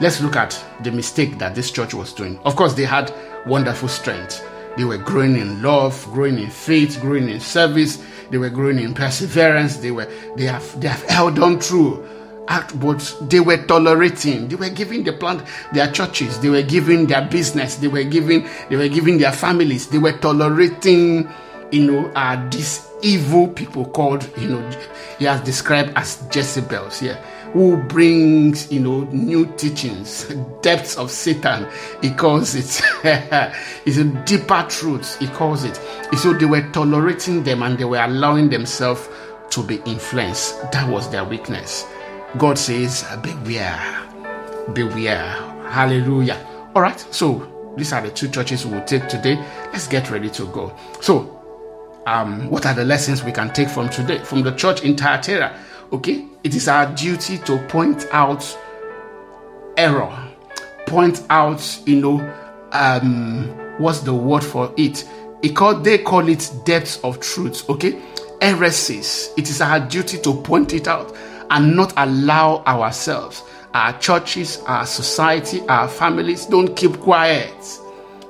let's 0.00 0.20
look 0.22 0.36
at 0.36 0.58
the 0.82 0.90
mistake 0.90 1.38
that 1.38 1.54
this 1.54 1.70
church 1.70 1.92
was 1.92 2.12
doing. 2.12 2.38
Of 2.44 2.56
course, 2.56 2.72
they 2.74 2.84
had 2.84 3.12
wonderful 3.46 3.88
strength. 3.88 4.46
They 4.78 4.84
were 4.84 4.98
growing 4.98 5.36
in 5.36 5.60
love, 5.60 6.02
growing 6.12 6.38
in 6.38 6.50
faith, 6.50 7.00
growing 7.00 7.28
in 7.28 7.40
service. 7.40 8.02
They 8.30 8.38
were 8.38 8.50
growing 8.50 8.78
in 8.78 8.94
perseverance. 8.94 9.76
They 9.76 9.90
were 9.90 10.08
they 10.36 10.44
have 10.44 10.80
they 10.80 10.88
have 10.88 11.02
held 11.02 11.38
on 11.38 11.60
through 11.60 12.06
act, 12.48 12.78
but 12.80 13.16
they 13.22 13.40
were 13.40 13.58
tolerating. 13.66 14.48
They 14.48 14.56
were 14.56 14.70
giving 14.70 15.04
the 15.04 15.12
plant 15.12 15.42
their 15.72 15.90
churches. 15.90 16.40
They 16.40 16.48
were 16.48 16.62
giving 16.62 17.06
their 17.06 17.22
business. 17.26 17.76
They 17.76 17.88
were 17.88 18.04
giving 18.04 18.48
they 18.68 18.76
were 18.76 18.88
giving 18.88 19.18
their 19.18 19.32
families. 19.32 19.88
They 19.88 19.98
were 19.98 20.12
tolerating, 20.18 21.28
you 21.70 21.90
know, 21.90 22.12
uh, 22.14 22.48
these 22.50 22.86
evil 23.02 23.48
people 23.48 23.84
called, 23.86 24.28
you 24.38 24.48
know, 24.48 24.70
he 25.18 25.24
has 25.26 25.40
described 25.42 25.92
as 25.96 26.22
Jezebels. 26.32 27.02
Yeah, 27.02 27.22
who 27.52 27.76
brings, 27.76 28.70
you 28.70 28.80
know, 28.80 29.00
new 29.12 29.46
teachings, 29.56 30.24
depths 30.62 30.96
of 30.96 31.10
Satan. 31.10 31.66
He 32.02 32.10
calls 32.10 32.54
it. 32.54 32.82
it's 33.84 33.96
a 33.96 34.04
deeper 34.24 34.66
truth. 34.68 35.18
He 35.18 35.28
calls 35.28 35.64
it. 35.64 35.76
So 36.18 36.32
they 36.32 36.46
were 36.46 36.68
tolerating 36.72 37.44
them 37.44 37.62
and 37.62 37.78
they 37.78 37.84
were 37.84 38.02
allowing 38.02 38.50
themselves 38.50 39.08
to 39.50 39.62
be 39.62 39.76
influenced. 39.86 40.72
That 40.72 40.88
was 40.88 41.10
their 41.10 41.24
weakness. 41.24 41.86
God 42.38 42.56
says, 42.56 43.04
Beware, 43.20 44.08
beware. 44.72 45.32
Hallelujah. 45.70 46.38
All 46.74 46.82
right, 46.82 46.98
so 47.10 47.72
these 47.76 47.92
are 47.92 48.00
the 48.00 48.10
two 48.10 48.28
churches 48.28 48.64
we 48.64 48.74
will 48.74 48.84
take 48.84 49.08
today. 49.08 49.36
Let's 49.72 49.88
get 49.88 50.08
ready 50.10 50.30
to 50.30 50.46
go. 50.46 50.74
So, 51.00 51.34
um, 52.06 52.48
what 52.48 52.64
are 52.64 52.74
the 52.74 52.84
lessons 52.84 53.24
we 53.24 53.32
can 53.32 53.52
take 53.52 53.68
from 53.68 53.88
today, 53.88 54.18
from 54.20 54.42
the 54.42 54.52
church 54.52 54.82
in 54.82 54.96
Thyatira? 54.96 55.58
Okay, 55.92 56.26
it 56.44 56.54
is 56.54 56.68
our 56.68 56.86
duty 56.94 57.38
to 57.38 57.58
point 57.66 58.06
out 58.12 58.56
error, 59.76 60.16
point 60.86 61.22
out, 61.30 61.80
you 61.86 62.00
know, 62.00 62.34
um, 62.70 63.48
what's 63.78 64.00
the 64.00 64.14
word 64.14 64.44
for 64.44 64.72
it? 64.76 65.04
they 65.42 65.98
call 65.98 66.28
it 66.28 66.52
depths 66.64 66.98
of 67.00 67.18
truth. 67.20 67.68
Okay, 67.68 68.00
heresies. 68.40 69.30
It 69.36 69.50
is 69.50 69.60
our 69.60 69.80
duty 69.80 70.18
to 70.18 70.34
point 70.42 70.72
it 70.72 70.86
out 70.86 71.16
and 71.50 71.76
not 71.76 71.92
allow 71.96 72.62
ourselves, 72.64 73.42
our 73.74 73.98
churches, 73.98 74.62
our 74.66 74.86
society, 74.86 75.60
our 75.68 75.88
families, 75.88 76.46
don't 76.46 76.74
keep 76.76 76.98
quiet. 77.00 77.80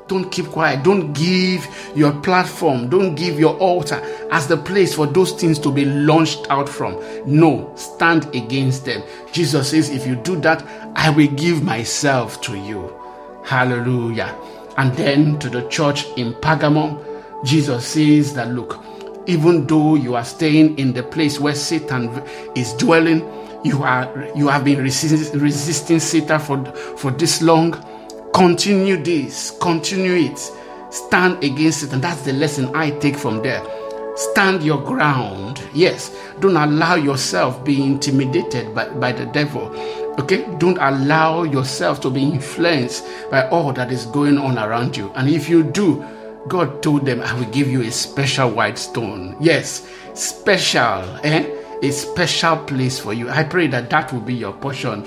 Don't 0.08 0.30
keep 0.30 0.46
quiet. 0.46 0.82
Don't 0.82 1.12
give 1.12 1.68
your 1.94 2.12
platform, 2.22 2.88
don't 2.88 3.14
give 3.14 3.38
your 3.38 3.56
altar 3.58 4.02
as 4.30 4.46
the 4.46 4.56
place 4.56 4.94
for 4.94 5.06
those 5.06 5.32
things 5.32 5.58
to 5.58 5.70
be 5.70 5.84
launched 5.84 6.46
out 6.48 6.68
from. 6.68 6.98
No, 7.26 7.70
stand 7.76 8.34
against 8.34 8.86
them. 8.86 9.02
Jesus 9.32 9.70
says, 9.70 9.90
if 9.90 10.06
you 10.06 10.16
do 10.16 10.40
that, 10.40 10.66
I 10.96 11.10
will 11.10 11.28
give 11.28 11.62
myself 11.62 12.40
to 12.42 12.56
you. 12.56 12.94
Hallelujah. 13.44 14.34
And 14.78 14.94
then 14.94 15.38
to 15.40 15.50
the 15.50 15.68
church 15.68 16.06
in 16.16 16.32
Pergamum, 16.34 17.04
Jesus 17.44 17.86
says 17.86 18.32
that 18.34 18.48
look, 18.48 18.82
even 19.28 19.66
though 19.66 19.94
you 19.94 20.14
are 20.14 20.24
staying 20.24 20.76
in 20.78 20.92
the 20.94 21.02
place 21.02 21.38
where 21.38 21.54
Satan 21.54 22.08
is 22.56 22.72
dwelling, 22.74 23.20
you 23.64 23.82
are 23.82 24.10
you 24.34 24.48
have 24.48 24.64
been 24.64 24.82
resist, 24.82 25.34
resisting 25.34 26.00
Satan 26.00 26.40
for 26.40 26.64
for 26.96 27.10
this 27.12 27.42
long. 27.42 27.72
Continue 28.34 28.96
this, 28.96 29.50
continue 29.60 30.30
it. 30.30 30.38
Stand 30.90 31.42
against 31.44 31.82
it, 31.82 31.92
and 31.92 32.02
that's 32.02 32.22
the 32.22 32.32
lesson 32.32 32.74
I 32.74 32.90
take 32.90 33.16
from 33.16 33.42
there. 33.42 33.62
Stand 34.16 34.62
your 34.62 34.82
ground. 34.82 35.62
Yes, 35.74 36.16
don't 36.40 36.56
allow 36.56 36.94
yourself 36.94 37.64
be 37.64 37.82
intimidated 37.82 38.74
by, 38.74 38.88
by 38.88 39.12
the 39.12 39.26
devil. 39.26 39.68
Okay, 40.18 40.44
don't 40.58 40.78
allow 40.78 41.44
yourself 41.44 42.00
to 42.00 42.10
be 42.10 42.22
influenced 42.22 43.04
by 43.30 43.48
all 43.50 43.72
that 43.74 43.92
is 43.92 44.06
going 44.06 44.38
on 44.38 44.58
around 44.58 44.96
you. 44.96 45.12
And 45.14 45.28
if 45.28 45.48
you 45.48 45.62
do, 45.62 46.04
God 46.46 46.82
told 46.82 47.04
them, 47.04 47.20
I 47.20 47.34
will 47.34 47.50
give 47.50 47.68
you 47.68 47.82
a 47.82 47.90
special 47.90 48.50
white 48.50 48.78
stone. 48.78 49.36
Yes, 49.40 49.88
special, 50.14 51.04
eh? 51.24 51.54
A 51.82 51.90
special 51.90 52.56
place 52.58 52.98
for 52.98 53.12
you. 53.12 53.28
I 53.28 53.44
pray 53.44 53.66
that 53.68 53.90
that 53.90 54.12
will 54.12 54.20
be 54.20 54.34
your 54.34 54.52
portion 54.52 55.06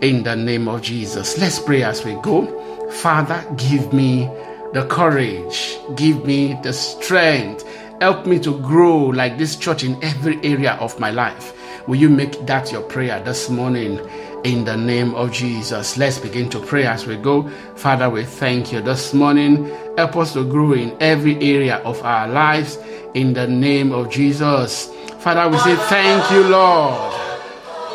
in 0.00 0.22
the 0.22 0.36
name 0.36 0.68
of 0.68 0.82
Jesus. 0.82 1.38
Let's 1.38 1.58
pray 1.58 1.82
as 1.82 2.04
we 2.04 2.14
go. 2.22 2.90
Father, 2.90 3.44
give 3.56 3.92
me 3.92 4.26
the 4.72 4.86
courage, 4.90 5.78
give 5.94 6.24
me 6.24 6.58
the 6.62 6.72
strength. 6.72 7.64
Help 8.00 8.26
me 8.26 8.38
to 8.40 8.58
grow 8.60 9.06
like 9.06 9.38
this 9.38 9.56
church 9.56 9.82
in 9.82 10.02
every 10.04 10.36
area 10.44 10.74
of 10.74 10.98
my 11.00 11.10
life. 11.10 11.54
Will 11.88 11.96
you 11.96 12.10
make 12.10 12.44
that 12.46 12.70
your 12.70 12.82
prayer 12.82 13.22
this 13.22 13.48
morning? 13.48 13.98
In 14.46 14.64
the 14.64 14.76
name 14.76 15.12
of 15.16 15.32
Jesus. 15.32 15.98
Let's 15.98 16.20
begin 16.20 16.48
to 16.50 16.60
pray 16.60 16.86
as 16.86 17.04
we 17.04 17.16
go. 17.16 17.48
Father, 17.74 18.08
we 18.08 18.24
thank 18.24 18.72
you 18.72 18.80
this 18.80 19.12
morning. 19.12 19.64
Help 19.98 20.14
us 20.14 20.34
to 20.34 20.48
grow 20.48 20.72
in 20.72 20.96
every 21.00 21.34
area 21.42 21.78
of 21.78 22.00
our 22.04 22.28
lives 22.28 22.78
in 23.14 23.32
the 23.32 23.48
name 23.48 23.90
of 23.90 24.08
Jesus. 24.08 24.86
Father, 25.18 25.50
we 25.50 25.58
say 25.58 25.74
thank 25.88 26.30
you, 26.30 26.44
Lord. 26.44 27.12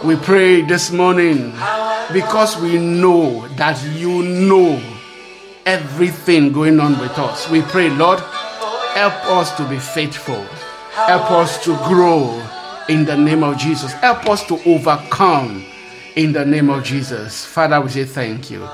We 0.03 0.17
pray 0.17 0.61
this 0.61 0.91
morning 0.91 1.51
because 2.11 2.59
we 2.59 2.77
know 2.77 3.47
that 3.55 3.81
you 3.95 4.21
know 4.21 4.83
everything 5.65 6.51
going 6.51 6.81
on 6.81 6.99
with 6.99 7.17
us. 7.17 7.49
We 7.49 7.61
pray, 7.61 7.89
Lord, 7.91 8.19
help 8.19 9.13
us 9.27 9.55
to 9.55 9.69
be 9.69 9.79
faithful. 9.79 10.43
Help 10.91 11.31
us 11.31 11.63
to 11.63 11.77
grow 11.87 12.45
in 12.89 13.05
the 13.05 13.15
name 13.15 13.41
of 13.41 13.57
Jesus. 13.57 13.93
Help 13.93 14.27
us 14.27 14.45
to 14.47 14.61
overcome 14.65 15.65
in 16.15 16.33
the 16.33 16.45
name 16.45 16.69
of 16.69 16.83
Jesus. 16.83 17.45
Father, 17.45 17.79
we 17.81 17.89
say 17.89 18.05
thank 18.05 18.49
you. 18.51 18.67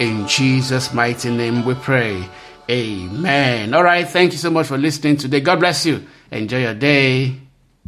In 0.00 0.26
Jesus' 0.26 0.92
mighty 0.94 1.30
name 1.30 1.64
we 1.64 1.74
pray. 1.74 2.28
Amen. 2.70 3.74
All 3.74 3.82
right. 3.82 4.06
Thank 4.06 4.32
you 4.32 4.38
so 4.38 4.50
much 4.50 4.66
for 4.66 4.78
listening 4.78 5.16
today. 5.16 5.40
God 5.40 5.60
bless 5.60 5.86
you. 5.86 6.06
Enjoy 6.30 6.60
your 6.60 6.74
day. 6.74 7.47